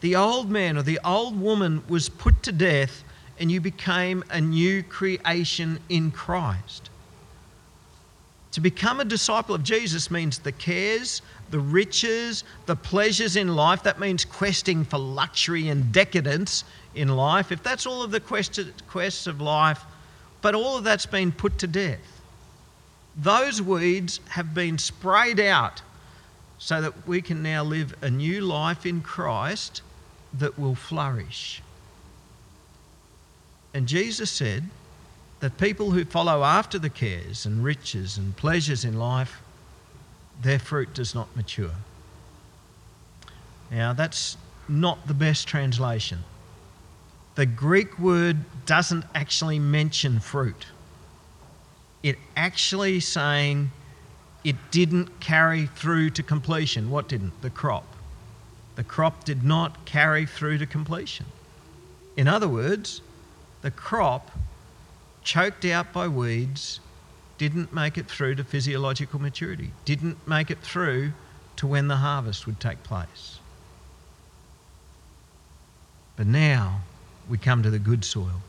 The 0.00 0.16
old 0.16 0.50
man 0.50 0.76
or 0.76 0.82
the 0.82 0.98
old 1.04 1.38
woman 1.40 1.82
was 1.88 2.08
put 2.08 2.42
to 2.44 2.52
death, 2.52 3.04
and 3.38 3.50
you 3.50 3.60
became 3.60 4.24
a 4.30 4.40
new 4.40 4.82
creation 4.82 5.78
in 5.88 6.10
Christ. 6.10 6.90
To 8.52 8.60
become 8.60 8.98
a 8.98 9.04
disciple 9.04 9.54
of 9.54 9.62
Jesus 9.62 10.10
means 10.10 10.38
the 10.38 10.52
cares, 10.52 11.22
the 11.50 11.60
riches, 11.60 12.42
the 12.66 12.74
pleasures 12.74 13.36
in 13.36 13.54
life. 13.54 13.84
That 13.84 14.00
means 14.00 14.24
questing 14.24 14.84
for 14.84 14.98
luxury 14.98 15.68
and 15.68 15.92
decadence 15.92 16.64
in 16.94 17.08
life. 17.08 17.52
If 17.52 17.62
that's 17.62 17.86
all 17.86 18.02
of 18.02 18.10
the 18.10 18.20
quests 18.20 19.26
of 19.28 19.40
life, 19.40 19.84
but 20.42 20.54
all 20.54 20.76
of 20.76 20.84
that's 20.84 21.06
been 21.06 21.32
put 21.32 21.58
to 21.58 21.66
death. 21.66 22.20
Those 23.16 23.60
weeds 23.60 24.20
have 24.30 24.54
been 24.54 24.78
sprayed 24.78 25.40
out 25.40 25.82
so 26.58 26.80
that 26.80 27.06
we 27.06 27.22
can 27.22 27.42
now 27.42 27.64
live 27.64 27.94
a 28.02 28.10
new 28.10 28.40
life 28.40 28.86
in 28.86 29.00
Christ 29.00 29.82
that 30.32 30.58
will 30.58 30.74
flourish. 30.74 31.62
And 33.74 33.86
Jesus 33.86 34.30
said 34.30 34.64
that 35.40 35.58
people 35.58 35.90
who 35.90 36.04
follow 36.04 36.44
after 36.44 36.78
the 36.78 36.90
cares 36.90 37.46
and 37.46 37.64
riches 37.64 38.18
and 38.18 38.36
pleasures 38.36 38.84
in 38.84 38.98
life, 38.98 39.40
their 40.42 40.58
fruit 40.58 40.92
does 40.94 41.14
not 41.14 41.34
mature. 41.36 41.74
Now, 43.70 43.92
that's 43.92 44.36
not 44.68 45.06
the 45.06 45.14
best 45.14 45.46
translation. 45.46 46.24
The 47.34 47.46
Greek 47.46 47.98
word 47.98 48.38
doesn't 48.66 49.04
actually 49.14 49.58
mention 49.58 50.20
fruit. 50.20 50.66
It 52.02 52.18
actually 52.36 53.00
saying 53.00 53.70
it 54.44 54.56
didn't 54.70 55.20
carry 55.20 55.66
through 55.66 56.10
to 56.10 56.22
completion. 56.22 56.90
What 56.90 57.08
didn't? 57.08 57.40
The 57.42 57.50
crop. 57.50 57.86
The 58.76 58.84
crop 58.84 59.24
did 59.24 59.44
not 59.44 59.84
carry 59.84 60.26
through 60.26 60.58
to 60.58 60.66
completion. 60.66 61.26
In 62.16 62.26
other 62.26 62.48
words, 62.48 63.02
the 63.62 63.70
crop, 63.70 64.30
choked 65.22 65.64
out 65.66 65.92
by 65.92 66.08
weeds, 66.08 66.80
didn't 67.38 67.72
make 67.72 67.96
it 67.98 68.06
through 68.06 68.34
to 68.36 68.44
physiological 68.44 69.20
maturity, 69.20 69.70
didn't 69.84 70.26
make 70.26 70.50
it 70.50 70.58
through 70.58 71.12
to 71.56 71.66
when 71.66 71.88
the 71.88 71.96
harvest 71.96 72.46
would 72.46 72.58
take 72.58 72.82
place. 72.82 73.38
But 76.16 76.26
now 76.26 76.80
we 77.30 77.38
come 77.38 77.62
to 77.62 77.70
the 77.70 77.78
good 77.78 78.04
soil. 78.04 78.42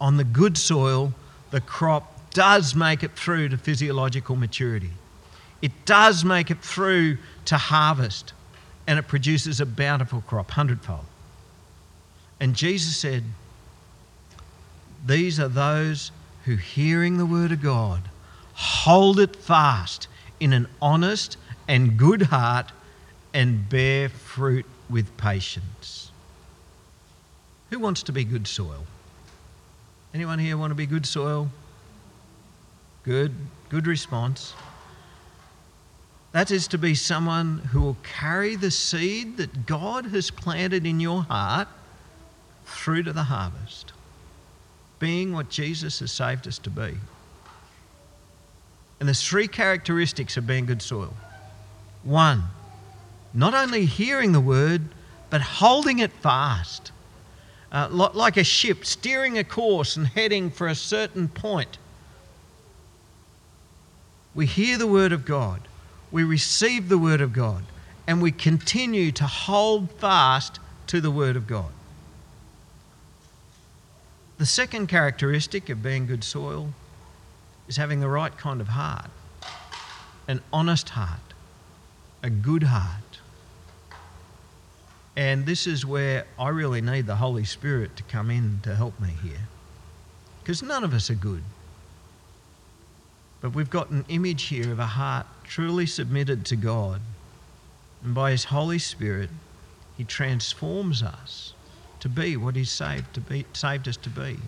On 0.00 0.16
the 0.16 0.24
good 0.24 0.58
soil, 0.58 1.14
the 1.50 1.60
crop 1.60 2.12
does 2.30 2.74
make 2.74 3.02
it 3.02 3.12
through 3.12 3.48
to 3.48 3.56
physiological 3.56 4.36
maturity. 4.36 4.90
It 5.62 5.72
does 5.86 6.24
make 6.24 6.50
it 6.50 6.60
through 6.60 7.16
to 7.46 7.56
harvest, 7.56 8.34
and 8.86 8.98
it 8.98 9.08
produces 9.08 9.60
a 9.60 9.66
bountiful 9.66 10.20
crop, 10.20 10.50
hundredfold. 10.50 11.06
And 12.38 12.54
Jesus 12.54 12.96
said, 12.96 13.24
These 15.06 15.40
are 15.40 15.48
those 15.48 16.12
who, 16.44 16.56
hearing 16.56 17.16
the 17.16 17.24
word 17.24 17.52
of 17.52 17.62
God, 17.62 18.02
hold 18.52 19.18
it 19.18 19.34
fast 19.34 20.08
in 20.40 20.52
an 20.52 20.66
honest 20.82 21.38
and 21.66 21.96
good 21.96 22.22
heart 22.22 22.72
and 23.32 23.68
bear 23.68 24.08
fruit 24.08 24.66
with 24.90 25.16
patience. 25.16 26.05
Who 27.70 27.78
wants 27.78 28.02
to 28.04 28.12
be 28.12 28.24
good 28.24 28.46
soil? 28.46 28.84
Anyone 30.14 30.38
here 30.38 30.56
want 30.56 30.70
to 30.70 30.74
be 30.74 30.86
good 30.86 31.06
soil? 31.06 31.50
Good, 33.02 33.34
good 33.68 33.86
response. 33.86 34.54
That 36.32 36.50
is 36.50 36.68
to 36.68 36.78
be 36.78 36.94
someone 36.94 37.58
who 37.58 37.80
will 37.80 37.96
carry 38.02 38.56
the 38.56 38.70
seed 38.70 39.36
that 39.38 39.66
God 39.66 40.06
has 40.06 40.30
planted 40.30 40.84
in 40.84 41.00
your 41.00 41.22
heart 41.22 41.68
through 42.66 43.04
to 43.04 43.12
the 43.12 43.24
harvest, 43.24 43.92
being 44.98 45.32
what 45.32 45.48
Jesus 45.48 46.00
has 46.00 46.12
saved 46.12 46.46
us 46.46 46.58
to 46.58 46.70
be. 46.70 46.94
And 48.98 49.08
there's 49.08 49.26
three 49.26 49.48
characteristics 49.48 50.36
of 50.36 50.46
being 50.46 50.66
good 50.66 50.82
soil. 50.82 51.14
One, 52.02 52.44
not 53.34 53.54
only 53.54 53.84
hearing 53.84 54.32
the 54.32 54.40
word, 54.40 54.82
but 55.30 55.40
holding 55.40 55.98
it 55.98 56.12
fast. 56.12 56.92
Uh, 57.76 58.08
like 58.14 58.38
a 58.38 58.42
ship 58.42 58.86
steering 58.86 59.36
a 59.36 59.44
course 59.44 59.98
and 59.98 60.06
heading 60.06 60.50
for 60.50 60.66
a 60.66 60.74
certain 60.74 61.28
point 61.28 61.76
we 64.34 64.46
hear 64.46 64.78
the 64.78 64.86
word 64.86 65.12
of 65.12 65.26
God, 65.26 65.60
we 66.10 66.24
receive 66.24 66.88
the 66.88 66.96
word 66.96 67.20
of 67.20 67.34
God, 67.34 67.64
and 68.06 68.22
we 68.22 68.32
continue 68.32 69.12
to 69.12 69.24
hold 69.24 69.90
fast 69.90 70.58
to 70.86 71.02
the 71.02 71.10
word 71.10 71.36
of 71.36 71.46
God. 71.46 71.70
The 74.38 74.46
second 74.46 74.86
characteristic 74.86 75.68
of 75.68 75.82
being 75.82 76.06
good 76.06 76.24
soil 76.24 76.70
is 77.68 77.76
having 77.76 78.00
the 78.00 78.08
right 78.08 78.34
kind 78.38 78.62
of 78.62 78.68
heart 78.68 79.10
an 80.26 80.40
honest 80.50 80.88
heart, 80.88 81.34
a 82.22 82.30
good 82.30 82.62
heart. 82.62 83.05
And 85.16 85.46
this 85.46 85.66
is 85.66 85.86
where 85.86 86.26
I 86.38 86.50
really 86.50 86.82
need 86.82 87.06
the 87.06 87.16
Holy 87.16 87.44
Spirit 87.44 87.96
to 87.96 88.02
come 88.02 88.30
in 88.30 88.60
to 88.62 88.74
help 88.74 89.00
me 89.00 89.10
here. 89.22 89.48
Because 90.42 90.62
none 90.62 90.84
of 90.84 90.92
us 90.92 91.10
are 91.10 91.14
good. 91.14 91.42
But 93.40 93.54
we've 93.54 93.70
got 93.70 93.90
an 93.90 94.04
image 94.08 94.44
here 94.44 94.70
of 94.70 94.78
a 94.78 94.86
heart 94.86 95.26
truly 95.44 95.86
submitted 95.86 96.44
to 96.46 96.56
God. 96.56 97.00
And 98.04 98.14
by 98.14 98.30
His 98.30 98.44
Holy 98.44 98.78
Spirit, 98.78 99.30
He 99.96 100.04
transforms 100.04 101.02
us 101.02 101.54
to 102.00 102.08
be 102.08 102.36
what 102.36 102.54
He's 102.56 102.70
saved, 102.70 103.14
to 103.14 103.20
be, 103.20 103.46
saved 103.52 103.88
us 103.88 103.96
to 103.98 104.10
be, 104.10 104.38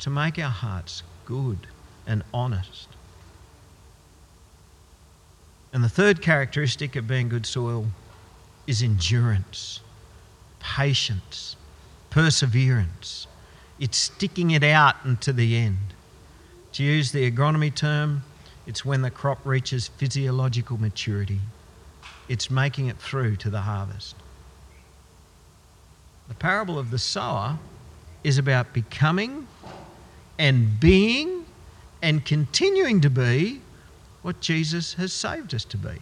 to 0.00 0.10
make 0.10 0.38
our 0.38 0.50
hearts 0.50 1.02
good 1.24 1.66
and 2.06 2.22
honest. 2.32 2.88
And 5.72 5.84
the 5.84 5.88
third 5.88 6.22
characteristic 6.22 6.96
of 6.96 7.06
being 7.06 7.28
good 7.28 7.44
soil 7.44 7.86
is 8.66 8.82
endurance, 8.82 9.80
patience, 10.66 11.54
perseverance. 12.10 13.28
It's 13.78 13.96
sticking 13.96 14.50
it 14.50 14.64
out 14.64 14.96
unto 15.04 15.32
the 15.32 15.56
end. 15.56 15.94
To 16.72 16.82
use 16.82 17.12
the 17.12 17.30
agronomy 17.30 17.72
term, 17.72 18.24
it's 18.66 18.84
when 18.84 19.02
the 19.02 19.10
crop 19.10 19.38
reaches 19.46 19.86
physiological 19.86 20.76
maturity. 20.76 21.40
It's 22.28 22.50
making 22.50 22.88
it 22.88 22.98
through 22.98 23.36
to 23.36 23.50
the 23.50 23.60
harvest. 23.60 24.16
The 26.28 26.34
parable 26.34 26.80
of 26.80 26.90
the 26.90 26.98
sower 26.98 27.58
is 28.24 28.36
about 28.36 28.74
becoming 28.74 29.46
and 30.36 30.80
being 30.80 31.46
and 32.02 32.24
continuing 32.24 33.00
to 33.02 33.08
be 33.08 33.60
what 34.22 34.40
Jesus 34.40 34.94
has 34.94 35.12
saved 35.12 35.54
us 35.54 35.64
to 35.66 35.78
be. 35.78 36.00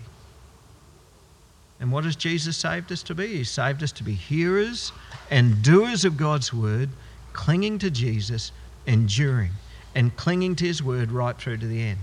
And 1.80 1.90
what 1.92 2.04
has 2.04 2.16
Jesus 2.16 2.56
saved 2.56 2.92
us 2.92 3.02
to 3.04 3.14
be? 3.14 3.26
He 3.28 3.44
saved 3.44 3.82
us 3.82 3.92
to 3.92 4.04
be 4.04 4.14
hearers 4.14 4.92
and 5.30 5.62
doers 5.62 6.04
of 6.04 6.16
God's 6.16 6.52
word, 6.52 6.90
clinging 7.32 7.78
to 7.80 7.90
Jesus, 7.90 8.52
enduring, 8.86 9.50
and 9.94 10.16
clinging 10.16 10.56
to 10.56 10.66
his 10.66 10.82
word 10.82 11.10
right 11.10 11.36
through 11.36 11.58
to 11.58 11.66
the 11.66 11.82
end. 11.82 11.98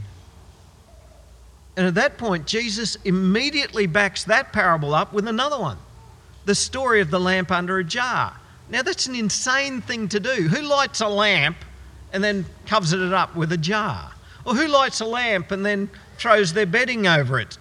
And 1.78 1.88
at 1.88 1.96
that 1.96 2.18
point, 2.18 2.46
Jesus 2.46 2.98
immediately 3.06 3.88
backs 3.88 4.26
that 4.26 4.52
parable 4.52 4.94
up 4.94 5.14
with 5.14 5.28
another 5.28 5.60
one 5.60 5.78
the 6.44 6.56
story 6.56 7.02
of 7.02 7.12
the 7.12 7.20
lamp 7.20 7.52
under 7.52 7.78
a 7.78 7.84
jar. 7.84 8.36
Now, 8.70 8.82
that's 8.82 9.06
an 9.06 9.16
insane 9.16 9.82
thing 9.82 10.08
to 10.10 10.20
do. 10.20 10.48
Who 10.48 10.62
lights 10.62 11.02
a 11.02 11.08
lamp 11.08 11.58
and 12.14 12.24
then 12.24 12.46
covers 12.66 12.94
it 12.94 13.14
up 13.14 13.36
with 13.36 13.52
a 13.52 13.58
jar? 13.58 14.12
Or 14.46 14.56
who 14.56 14.68
lights 14.68 15.02
a 15.02 15.06
lamp 15.06 15.52
and 15.52 15.66
then 15.66 15.90
throws 16.18 16.54
their 16.54 16.66
bedding 16.66 17.06
over 17.06 17.40
it? 17.40 17.58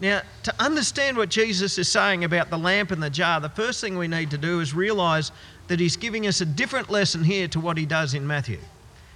Now, 0.00 0.22
to 0.44 0.54
understand 0.60 1.16
what 1.16 1.28
Jesus 1.28 1.76
is 1.76 1.88
saying 1.88 2.22
about 2.22 2.50
the 2.50 2.58
lamp 2.58 2.92
and 2.92 3.02
the 3.02 3.10
jar, 3.10 3.40
the 3.40 3.48
first 3.48 3.80
thing 3.80 3.98
we 3.98 4.06
need 4.06 4.30
to 4.30 4.38
do 4.38 4.60
is 4.60 4.72
realize 4.72 5.32
that 5.66 5.80
he's 5.80 5.96
giving 5.96 6.26
us 6.26 6.40
a 6.40 6.46
different 6.46 6.88
lesson 6.88 7.24
here 7.24 7.48
to 7.48 7.60
what 7.60 7.76
he 7.76 7.84
does 7.84 8.14
in 8.14 8.26
Matthew. 8.26 8.58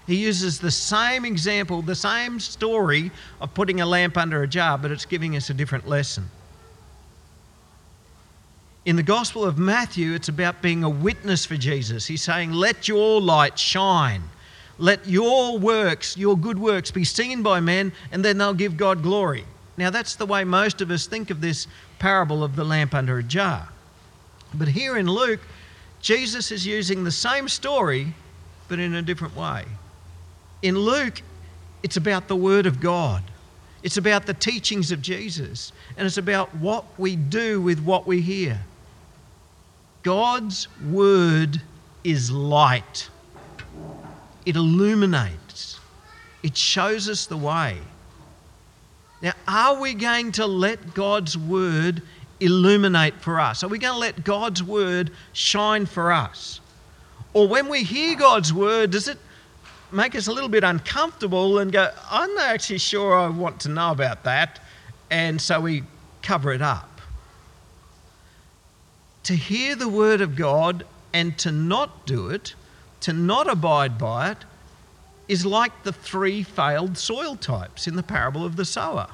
He 0.07 0.17
uses 0.17 0.59
the 0.59 0.71
same 0.71 1.25
example, 1.25 1.83
the 1.83 1.95
same 1.95 2.41
story 2.41 3.13
of 3.41 3.55
putting 3.55 3.81
a 3.81 3.87
lamp 3.87 4.17
under 4.17 4.43
a 4.43 4.49
jar, 4.49 4.77
but 4.77 4.91
it's 4.91 5.05
giving 5.05 5.37
us 5.37 5.51
a 5.51 5.55
different 5.55 5.87
lesson. 5.87 6.29
In 8.85 8.97
the 8.97 9.05
Gospel 9.05 9.45
of 9.45 9.59
Matthew, 9.59 10.13
it's 10.13 10.29
about 10.29 10.61
being 10.61 10.83
a 10.83 10.91
witness 10.91 11.47
for 11.47 11.57
Jesus. 11.57 12.07
He's 12.09 12.23
saying, 12.23 12.51
Let 12.51 12.89
your 12.89 13.21
light 13.21 13.57
shine. 13.57 14.25
Let 14.79 15.07
your 15.07 15.57
works, 15.59 16.17
your 16.17 16.37
good 16.37 16.59
works, 16.59 16.91
be 16.91 17.05
seen 17.05 17.45
by 17.45 17.61
men, 17.61 17.93
and 18.11 18.25
then 18.25 18.39
they'll 18.39 18.55
give 18.55 18.77
God 18.77 19.01
glory. 19.03 19.45
Now, 19.77 19.91
that's 19.91 20.17
the 20.17 20.27
way 20.27 20.45
most 20.45 20.81
of 20.81 20.91
us 20.91 21.07
think 21.07 21.31
of 21.31 21.41
this 21.41 21.67
parable 21.99 22.45
of 22.45 22.57
the 22.57 22.65
lamp 22.65 22.95
under 22.95 23.19
a 23.19 23.23
jar. 23.23 23.69
But 24.55 24.69
here 24.69 24.99
in 24.99 25.07
Luke, 25.07 25.41
Jesus 26.01 26.51
is 26.51 26.67
using 26.67 27.05
the 27.05 27.11
same 27.11 27.49
story, 27.49 28.15
but 28.69 28.79
in 28.79 28.95
a 28.95 29.03
different 29.03 29.37
way. 29.37 29.65
In 30.61 30.79
Luke, 30.79 31.23
it's 31.83 31.97
about 31.97 32.29
the 32.29 32.37
Word 32.37 32.67
of 32.67 32.81
God, 32.81 33.23
it's 33.83 33.97
about 33.97 34.27
the 34.27 34.35
teachings 34.35 34.93
of 34.93 35.01
Jesus, 35.01 35.73
and 35.97 36.07
it's 36.07 36.19
about 36.19 36.55
what 36.57 36.85
we 36.99 37.17
do 37.17 37.61
with 37.61 37.81
what 37.81 38.07
we 38.07 38.21
hear. 38.21 38.61
God's 40.03 40.67
word 40.85 41.61
is 42.03 42.31
light, 42.31 43.09
it 44.45 44.57
illuminates, 44.57 45.79
it 46.43 46.57
shows 46.57 47.09
us 47.09 47.27
the 47.27 47.37
way. 47.37 47.79
Now, 49.23 49.33
are 49.47 49.81
we 49.81 49.95
going 49.95 50.33
to 50.33 50.47
let 50.47 50.95
God's 50.95 51.39
word 51.39 52.03
illuminate 52.41 53.15
for 53.21 53.39
us? 53.39 53.63
Are 53.63 53.69
we 53.69 53.79
going 53.79 53.95
to 53.95 54.01
let 54.01 54.25
God's 54.25 54.63
word 54.63 55.13
shine 55.33 55.87
for 55.87 56.13
us? 56.13 56.61
Or 57.33 57.47
when 57.47 57.69
we 57.69 57.85
hear 57.85 58.17
God's 58.17 58.53
word, 58.53 58.91
does 58.91 59.07
it 59.07 59.19
make 59.93 60.17
us 60.17 60.27
a 60.27 60.33
little 60.33 60.49
bit 60.49 60.65
uncomfortable 60.65 61.61
and 61.61 61.71
go, 61.71 61.91
I'm 62.11 62.35
not 62.35 62.47
actually 62.47 62.79
sure 62.79 63.17
I 63.17 63.29
want 63.29 63.61
to 63.61 63.69
know 63.69 63.93
about 63.93 64.25
that? 64.25 64.59
And 65.11 65.41
so 65.41 65.61
we 65.61 65.85
cover 66.23 66.53
it 66.53 66.63
up 66.63 66.89
to 69.23 69.37
hear 69.37 69.77
the 69.77 69.89
word 69.89 70.21
of 70.21 70.35
God 70.35 70.85
and 71.13 71.39
to 71.39 71.53
not 71.53 72.07
do 72.07 72.29
it, 72.29 72.55
to 73.01 73.13
not 73.13 73.49
abide 73.49 73.99
by 73.99 74.33
it, 74.33 74.39
is 75.33 75.47
like 75.47 75.83
the 75.83 75.95
three 75.95 76.43
failed 76.43 76.99
soil 76.99 77.37
types 77.37 77.87
in 77.87 77.97
the 77.97 78.03
parable 78.03 78.45
of 78.45 78.57
the 78.57 78.67
sower. 78.67 79.09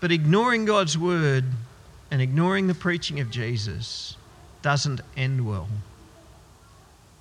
But 0.00 0.10
ignoring 0.10 0.64
God's 0.64 0.96
word 0.96 1.44
and 2.10 2.22
ignoring 2.22 2.68
the 2.68 2.74
preaching 2.74 3.20
of 3.20 3.30
Jesus 3.30 4.16
doesn't 4.62 5.02
end 5.14 5.46
well. 5.46 5.68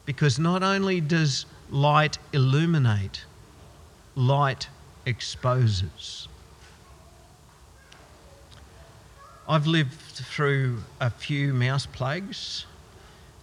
Because 0.06 0.40
not 0.40 0.64
only 0.64 1.02
does 1.02 1.46
light 1.70 2.18
illuminate, 2.32 3.26
light 4.16 4.70
exposes. 5.06 6.30
I've 9.46 9.68
lived 9.68 10.00
through 10.00 10.84
a 11.02 11.10
few 11.10 11.54
mouse 11.54 11.86
plagues. 11.86 12.66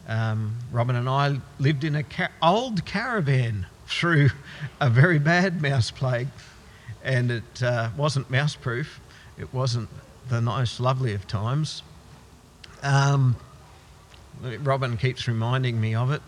Um, 0.09 0.57
Robin 0.73 0.97
and 0.97 1.09
I 1.09 1.37
lived 1.59 1.85
in 1.85 1.95
an 1.95 2.07
old 2.43 2.85
caravan 2.87 3.67
through 3.87 4.31
a 4.81 4.89
very 4.89 5.19
bad 5.19 5.61
mouse 5.61 5.91
plague, 5.91 6.29
and 7.05 7.31
it 7.31 7.63
uh, 7.63 7.91
wasn't 7.97 8.31
mouse 8.31 8.57
proof. 8.57 9.01
It 9.39 9.53
wasn't 9.53 9.91
the 10.31 10.41
most 10.41 10.81
lovely 10.81 11.13
of 11.13 11.27
times. 11.27 11.83
Um, 12.83 13.37
Robin 14.61 14.97
keeps 14.97 15.29
reminding 15.29 15.79
me 15.79 15.95
of 15.95 16.11
it. 16.11 16.23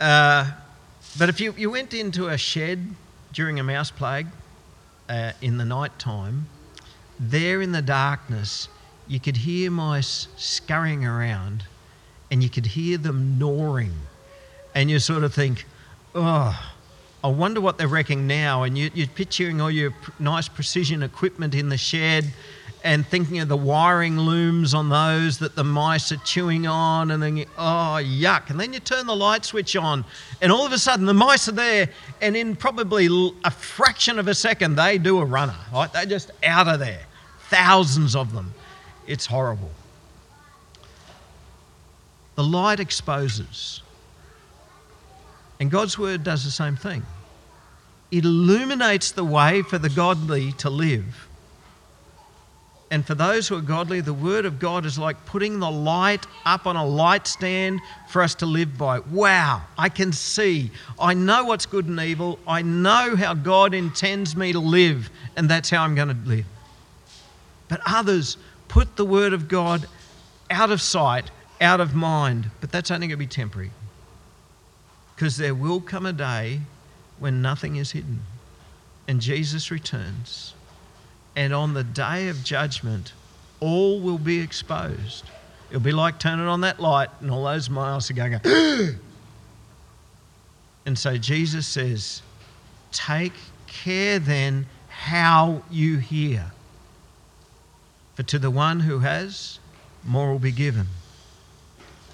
Uh, 0.00 0.50
but 1.18 1.28
if 1.28 1.40
you, 1.40 1.54
you 1.58 1.70
went 1.70 1.92
into 1.92 2.28
a 2.28 2.38
shed 2.38 2.94
during 3.32 3.60
a 3.60 3.64
mouse 3.64 3.90
plague 3.90 4.28
uh, 5.08 5.32
in 5.42 5.58
the 5.58 5.64
night 5.64 5.98
time, 5.98 6.46
there 7.18 7.60
in 7.60 7.72
the 7.72 7.82
darkness, 7.82 8.68
you 9.06 9.20
could 9.20 9.38
hear 9.38 9.70
mice 9.70 10.28
scurrying 10.36 11.04
around 11.04 11.64
and 12.30 12.42
you 12.42 12.48
could 12.48 12.66
hear 12.66 12.98
them 12.98 13.38
gnawing. 13.38 13.92
And 14.74 14.90
you 14.90 14.98
sort 14.98 15.24
of 15.24 15.32
think, 15.32 15.64
oh, 16.14 16.72
I 17.24 17.28
wonder 17.28 17.60
what 17.60 17.78
they're 17.78 17.88
wrecking 17.88 18.26
now. 18.26 18.64
And 18.64 18.76
you, 18.76 18.90
are 19.02 19.06
picturing 19.08 19.60
all 19.60 19.70
your 19.70 19.94
nice 20.18 20.48
precision 20.48 21.02
equipment 21.02 21.54
in 21.54 21.68
the 21.68 21.76
shed 21.76 22.32
and 22.84 23.04
thinking 23.04 23.40
of 23.40 23.48
the 23.48 23.56
wiring 23.56 24.16
looms 24.16 24.74
on 24.74 24.88
those 24.88 25.38
that 25.38 25.56
the 25.56 25.64
mice 25.64 26.12
are 26.12 26.18
chewing 26.18 26.66
on. 26.66 27.10
And 27.10 27.22
then, 27.22 27.36
you, 27.38 27.46
oh, 27.58 27.98
yuck. 28.00 28.50
And 28.50 28.60
then 28.60 28.72
you 28.72 28.80
turn 28.80 29.06
the 29.06 29.16
light 29.16 29.44
switch 29.44 29.74
on, 29.76 30.04
and 30.40 30.52
all 30.52 30.66
of 30.66 30.72
a 30.72 30.78
sudden 30.78 31.06
the 31.06 31.14
mice 31.14 31.48
are 31.48 31.52
there. 31.52 31.88
And 32.20 32.36
in 32.36 32.54
probably 32.54 33.08
a 33.44 33.50
fraction 33.50 34.18
of 34.18 34.28
a 34.28 34.34
second, 34.34 34.76
they 34.76 34.98
do 34.98 35.18
a 35.18 35.24
runner. 35.24 35.56
Right? 35.72 35.92
They're 35.92 36.06
just 36.06 36.30
out 36.44 36.68
of 36.68 36.78
there. 36.78 37.00
Thousands 37.48 38.14
of 38.14 38.32
them. 38.32 38.52
It's 39.06 39.26
horrible. 39.26 39.70
The 42.36 42.44
light 42.44 42.80
exposes. 42.80 43.82
And 45.58 45.70
God's 45.70 45.98
word 45.98 46.22
does 46.22 46.44
the 46.44 46.50
same 46.50 46.76
thing. 46.76 47.02
It 48.10 48.24
illuminates 48.24 49.10
the 49.10 49.24
way 49.24 49.62
for 49.62 49.78
the 49.78 49.88
godly 49.88 50.52
to 50.52 50.70
live. 50.70 51.28
And 52.90 53.04
for 53.04 53.16
those 53.16 53.48
who 53.48 53.56
are 53.56 53.62
godly, 53.62 54.00
the 54.00 54.14
word 54.14 54.44
of 54.44 54.60
God 54.60 54.86
is 54.86 54.96
like 54.96 55.26
putting 55.26 55.58
the 55.58 55.70
light 55.70 56.24
up 56.44 56.66
on 56.66 56.76
a 56.76 56.86
light 56.86 57.26
stand 57.26 57.80
for 58.08 58.22
us 58.22 58.36
to 58.36 58.46
live 58.46 58.78
by. 58.78 59.00
Wow, 59.00 59.62
I 59.76 59.88
can 59.88 60.12
see. 60.12 60.70
I 61.00 61.14
know 61.14 61.44
what's 61.44 61.66
good 61.66 61.86
and 61.86 61.98
evil. 61.98 62.38
I 62.46 62.62
know 62.62 63.16
how 63.16 63.34
God 63.34 63.74
intends 63.74 64.36
me 64.36 64.52
to 64.52 64.60
live, 64.60 65.10
and 65.36 65.48
that's 65.48 65.68
how 65.68 65.82
I'm 65.82 65.96
going 65.96 66.08
to 66.08 66.28
live. 66.28 66.46
But 67.68 67.80
others 67.86 68.36
put 68.68 68.94
the 68.94 69.04
word 69.04 69.32
of 69.32 69.48
God 69.48 69.86
out 70.48 70.70
of 70.70 70.80
sight, 70.80 71.32
out 71.60 71.80
of 71.80 71.94
mind. 71.94 72.50
But 72.60 72.72
that's 72.72 72.90
only 72.90 73.06
going 73.06 73.18
to 73.18 73.24
be 73.24 73.26
temporary. 73.26 73.70
Because 75.14 75.36
there 75.36 75.54
will 75.54 75.80
come 75.80 76.06
a 76.06 76.12
day 76.12 76.60
when 77.18 77.40
nothing 77.40 77.76
is 77.76 77.92
hidden 77.92 78.20
and 79.08 79.20
Jesus 79.20 79.70
returns. 79.70 80.54
And 81.34 81.52
on 81.52 81.74
the 81.74 81.84
day 81.84 82.28
of 82.28 82.42
judgment, 82.42 83.12
all 83.60 84.00
will 84.00 84.18
be 84.18 84.40
exposed. 84.40 85.24
It'll 85.70 85.80
be 85.80 85.92
like 85.92 86.18
turning 86.18 86.46
on 86.46 86.62
that 86.62 86.80
light, 86.80 87.08
and 87.20 87.30
all 87.30 87.44
those 87.44 87.68
miles 87.68 88.10
are 88.10 88.14
going, 88.14 88.32
to 88.32 88.38
go, 88.38 88.98
and 90.86 90.98
so 90.98 91.16
Jesus 91.18 91.66
says, 91.66 92.22
Take 92.92 93.34
care 93.66 94.18
then 94.18 94.66
how 94.88 95.62
you 95.70 95.98
hear. 95.98 96.52
For 98.14 98.22
to 98.24 98.38
the 98.38 98.50
one 98.50 98.80
who 98.80 99.00
has, 99.00 99.58
more 100.04 100.32
will 100.32 100.38
be 100.38 100.52
given. 100.52 100.86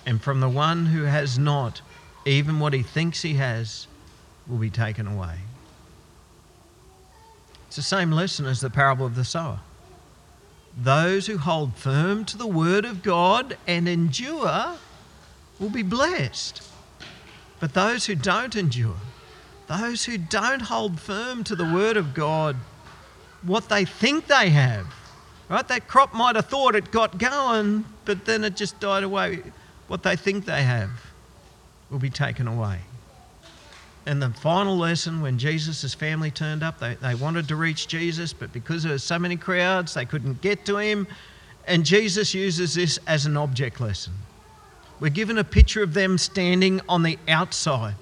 And 0.06 0.20
from 0.20 0.40
the 0.40 0.48
one 0.48 0.86
who 0.86 1.04
has 1.04 1.38
not, 1.38 1.80
even 2.24 2.60
what 2.60 2.72
he 2.72 2.82
thinks 2.82 3.22
he 3.22 3.34
has 3.34 3.86
will 4.46 4.58
be 4.58 4.70
taken 4.70 5.06
away. 5.06 5.36
It's 7.66 7.76
the 7.76 7.82
same 7.82 8.10
lesson 8.10 8.46
as 8.46 8.60
the 8.60 8.70
parable 8.70 9.06
of 9.06 9.14
the 9.14 9.24
sower. 9.24 9.60
Those 10.76 11.26
who 11.26 11.38
hold 11.38 11.76
firm 11.76 12.24
to 12.26 12.36
the 12.36 12.46
word 12.46 12.84
of 12.84 13.02
God 13.02 13.56
and 13.66 13.88
endure 13.88 14.76
will 15.58 15.70
be 15.70 15.82
blessed. 15.82 16.68
But 17.60 17.74
those 17.74 18.06
who 18.06 18.14
don't 18.14 18.56
endure, 18.56 18.96
those 19.68 20.04
who 20.04 20.18
don't 20.18 20.62
hold 20.62 20.98
firm 20.98 21.44
to 21.44 21.54
the 21.54 21.64
word 21.64 21.96
of 21.96 22.14
God, 22.14 22.56
what 23.42 23.68
they 23.68 23.84
think 23.84 24.26
they 24.26 24.50
have, 24.50 24.86
Right? 25.52 25.68
That 25.68 25.86
crop 25.86 26.14
might 26.14 26.34
have 26.34 26.46
thought 26.46 26.74
it 26.74 26.90
got 26.90 27.18
going, 27.18 27.84
but 28.06 28.24
then 28.24 28.42
it 28.42 28.56
just 28.56 28.80
died 28.80 29.02
away. 29.02 29.42
What 29.88 30.02
they 30.02 30.16
think 30.16 30.44
they 30.44 30.62
have 30.62 30.90
will 31.90 31.98
be 31.98 32.10
taken 32.10 32.48
away. 32.48 32.80
And 34.06 34.20
the 34.20 34.30
final 34.30 34.76
lesson, 34.76 35.20
when 35.20 35.38
Jesus' 35.38 35.94
family 35.94 36.30
turned 36.30 36.62
up, 36.62 36.80
they, 36.80 36.94
they 36.94 37.14
wanted 37.14 37.46
to 37.48 37.56
reach 37.56 37.86
Jesus, 37.86 38.32
but 38.32 38.52
because 38.52 38.82
there 38.82 38.92
were 38.92 38.98
so 38.98 39.18
many 39.18 39.36
crowds, 39.36 39.94
they 39.94 40.04
couldn't 40.04 40.40
get 40.40 40.64
to 40.66 40.78
him. 40.78 41.06
And 41.66 41.84
Jesus 41.84 42.34
uses 42.34 42.74
this 42.74 42.98
as 43.06 43.26
an 43.26 43.36
object 43.36 43.80
lesson. 43.80 44.14
We're 44.98 45.10
given 45.10 45.38
a 45.38 45.44
picture 45.44 45.82
of 45.82 45.94
them 45.94 46.18
standing 46.18 46.80
on 46.88 47.02
the 47.02 47.18
outside. 47.28 47.94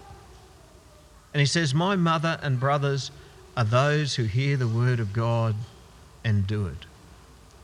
And 1.35 1.41
he 1.41 1.47
says, 1.47 1.75
My 1.75 1.97
mother 1.97 2.39
and 2.43 2.59
brothers 2.59 3.11
are 3.57 3.65
those 3.65 4.15
who 4.15 4.25
hear 4.25 4.57
the 4.57 4.69
word 4.69 5.01
of 5.01 5.13
God 5.13 5.55
and 6.25 6.47
do 6.47 6.67
it. 6.67 6.87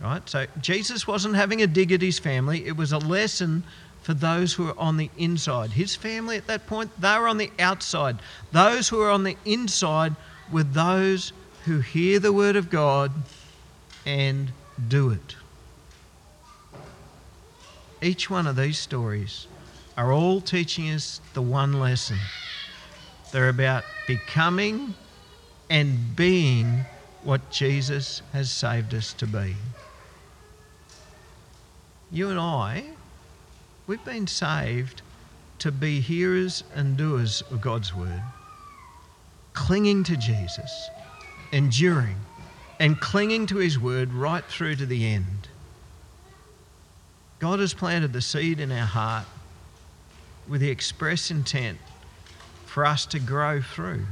Right? 0.01 0.29
So 0.29 0.47
Jesus 0.61 1.07
wasn't 1.07 1.37
having 1.37 1.63
a 1.63 1.67
dig 1.67 1.91
at 1.93 2.03
his 2.03 2.19
family, 2.19 2.67
it 2.67 2.77
was 2.77 2.93
a 2.93 2.99
lesson 2.99 3.65
for 4.07 4.15
those 4.15 4.53
who 4.53 4.69
are 4.69 4.79
on 4.79 4.99
the 4.99 5.11
inside. 5.19 5.73
His 5.73 5.97
family 5.97 6.37
at 6.37 6.47
that 6.47 6.69
point, 6.69 6.93
they 7.01 7.19
were 7.19 7.27
on 7.27 7.39
the 7.39 7.51
outside. 7.59 8.17
Those 8.53 8.89
who 8.89 9.01
are 9.03 9.11
on 9.11 9.25
the 9.25 9.37
inside 9.45 10.15
were 10.49 10.63
those 10.63 11.33
who 11.65 11.81
hear 11.81 12.21
the 12.21 12.33
word 12.33 12.55
of 12.55 12.71
God 12.71 13.11
and 14.07 14.53
do 14.87 15.11
it. 15.11 15.35
Each 18.01 18.31
one 18.31 18.47
of 18.47 18.55
these 18.55 18.79
stories 18.79 19.49
are 19.97 20.13
all 20.13 20.41
teaching 20.41 20.89
us 20.93 21.21
the 21.35 21.43
one 21.43 21.73
lesson. 21.73 22.19
They're 23.33 23.49
about 23.49 23.83
becoming 24.07 24.95
and 25.69 26.15
being 26.15 26.85
what 27.25 27.51
Jesus 27.51 28.23
has 28.33 28.53
saved 28.53 28.95
us 28.95 29.13
to 29.15 29.27
be. 29.27 29.57
You 32.13 32.31
and 32.31 32.39
I, 32.39 32.85
we've 33.87 34.05
been 34.05 34.27
saved 34.27 35.03
to 35.59 35.73
be 35.73 36.01
hearers 36.01 36.65
and 36.75 36.97
doers 36.97 37.43
of 37.51 37.61
God's 37.61 37.95
word, 37.95 38.23
clinging 39.53 40.05
to 40.05 40.17
Jesus, 40.17 40.91
enduring, 41.53 42.17
and 42.79 43.01
clinging 43.01 43.47
to 43.47 43.57
his 43.57 43.79
word 43.79 44.13
right 44.13 44.45
through 44.45 44.77
to 44.77 44.87
the 44.87 45.07
end. 45.07 45.49
God 47.39 47.61
has 47.61 47.75
planted 47.75 48.13
the 48.13 48.23
seed 48.23 48.61
in 48.61 48.73
our 48.73 48.87
heart 48.87 49.27
with 50.49 50.61
the 50.61 50.71
express 50.71 51.31
intent 51.31 51.79
for 52.65 52.85
us 52.85 53.07
to 53.07 53.19
grow 53.19 53.61
through, 53.63 54.07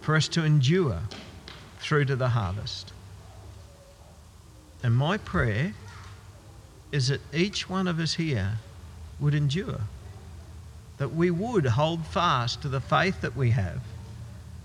for 0.00 0.16
us 0.16 0.28
to 0.28 0.44
endure 0.44 1.00
through 1.78 2.04
to 2.06 2.16
the 2.16 2.28
harvest. 2.28 2.92
And 4.82 4.94
my 4.94 5.16
prayer 5.16 5.72
is 6.90 7.08
that 7.08 7.20
each 7.32 7.68
one 7.70 7.88
of 7.88 7.98
us 7.98 8.14
here 8.14 8.58
would 9.22 9.34
endure, 9.34 9.80
that 10.98 11.14
we 11.14 11.30
would 11.30 11.64
hold 11.64 12.04
fast 12.06 12.60
to 12.60 12.68
the 12.68 12.80
faith 12.80 13.20
that 13.20 13.36
we 13.36 13.50
have, 13.50 13.80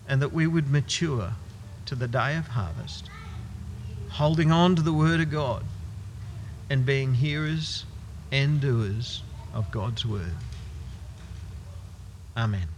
and 0.09 0.21
that 0.21 0.33
we 0.33 0.47
would 0.47 0.69
mature 0.69 1.31
to 1.85 1.95
the 1.95 2.07
day 2.07 2.35
of 2.35 2.47
harvest, 2.47 3.09
holding 4.09 4.51
on 4.51 4.75
to 4.75 4.81
the 4.81 4.91
Word 4.91 5.21
of 5.21 5.31
God 5.31 5.63
and 6.69 6.85
being 6.85 7.13
hearers 7.13 7.85
and 8.31 8.59
doers 8.59 9.23
of 9.53 9.71
God's 9.71 10.05
Word. 10.05 10.33
Amen. 12.35 12.76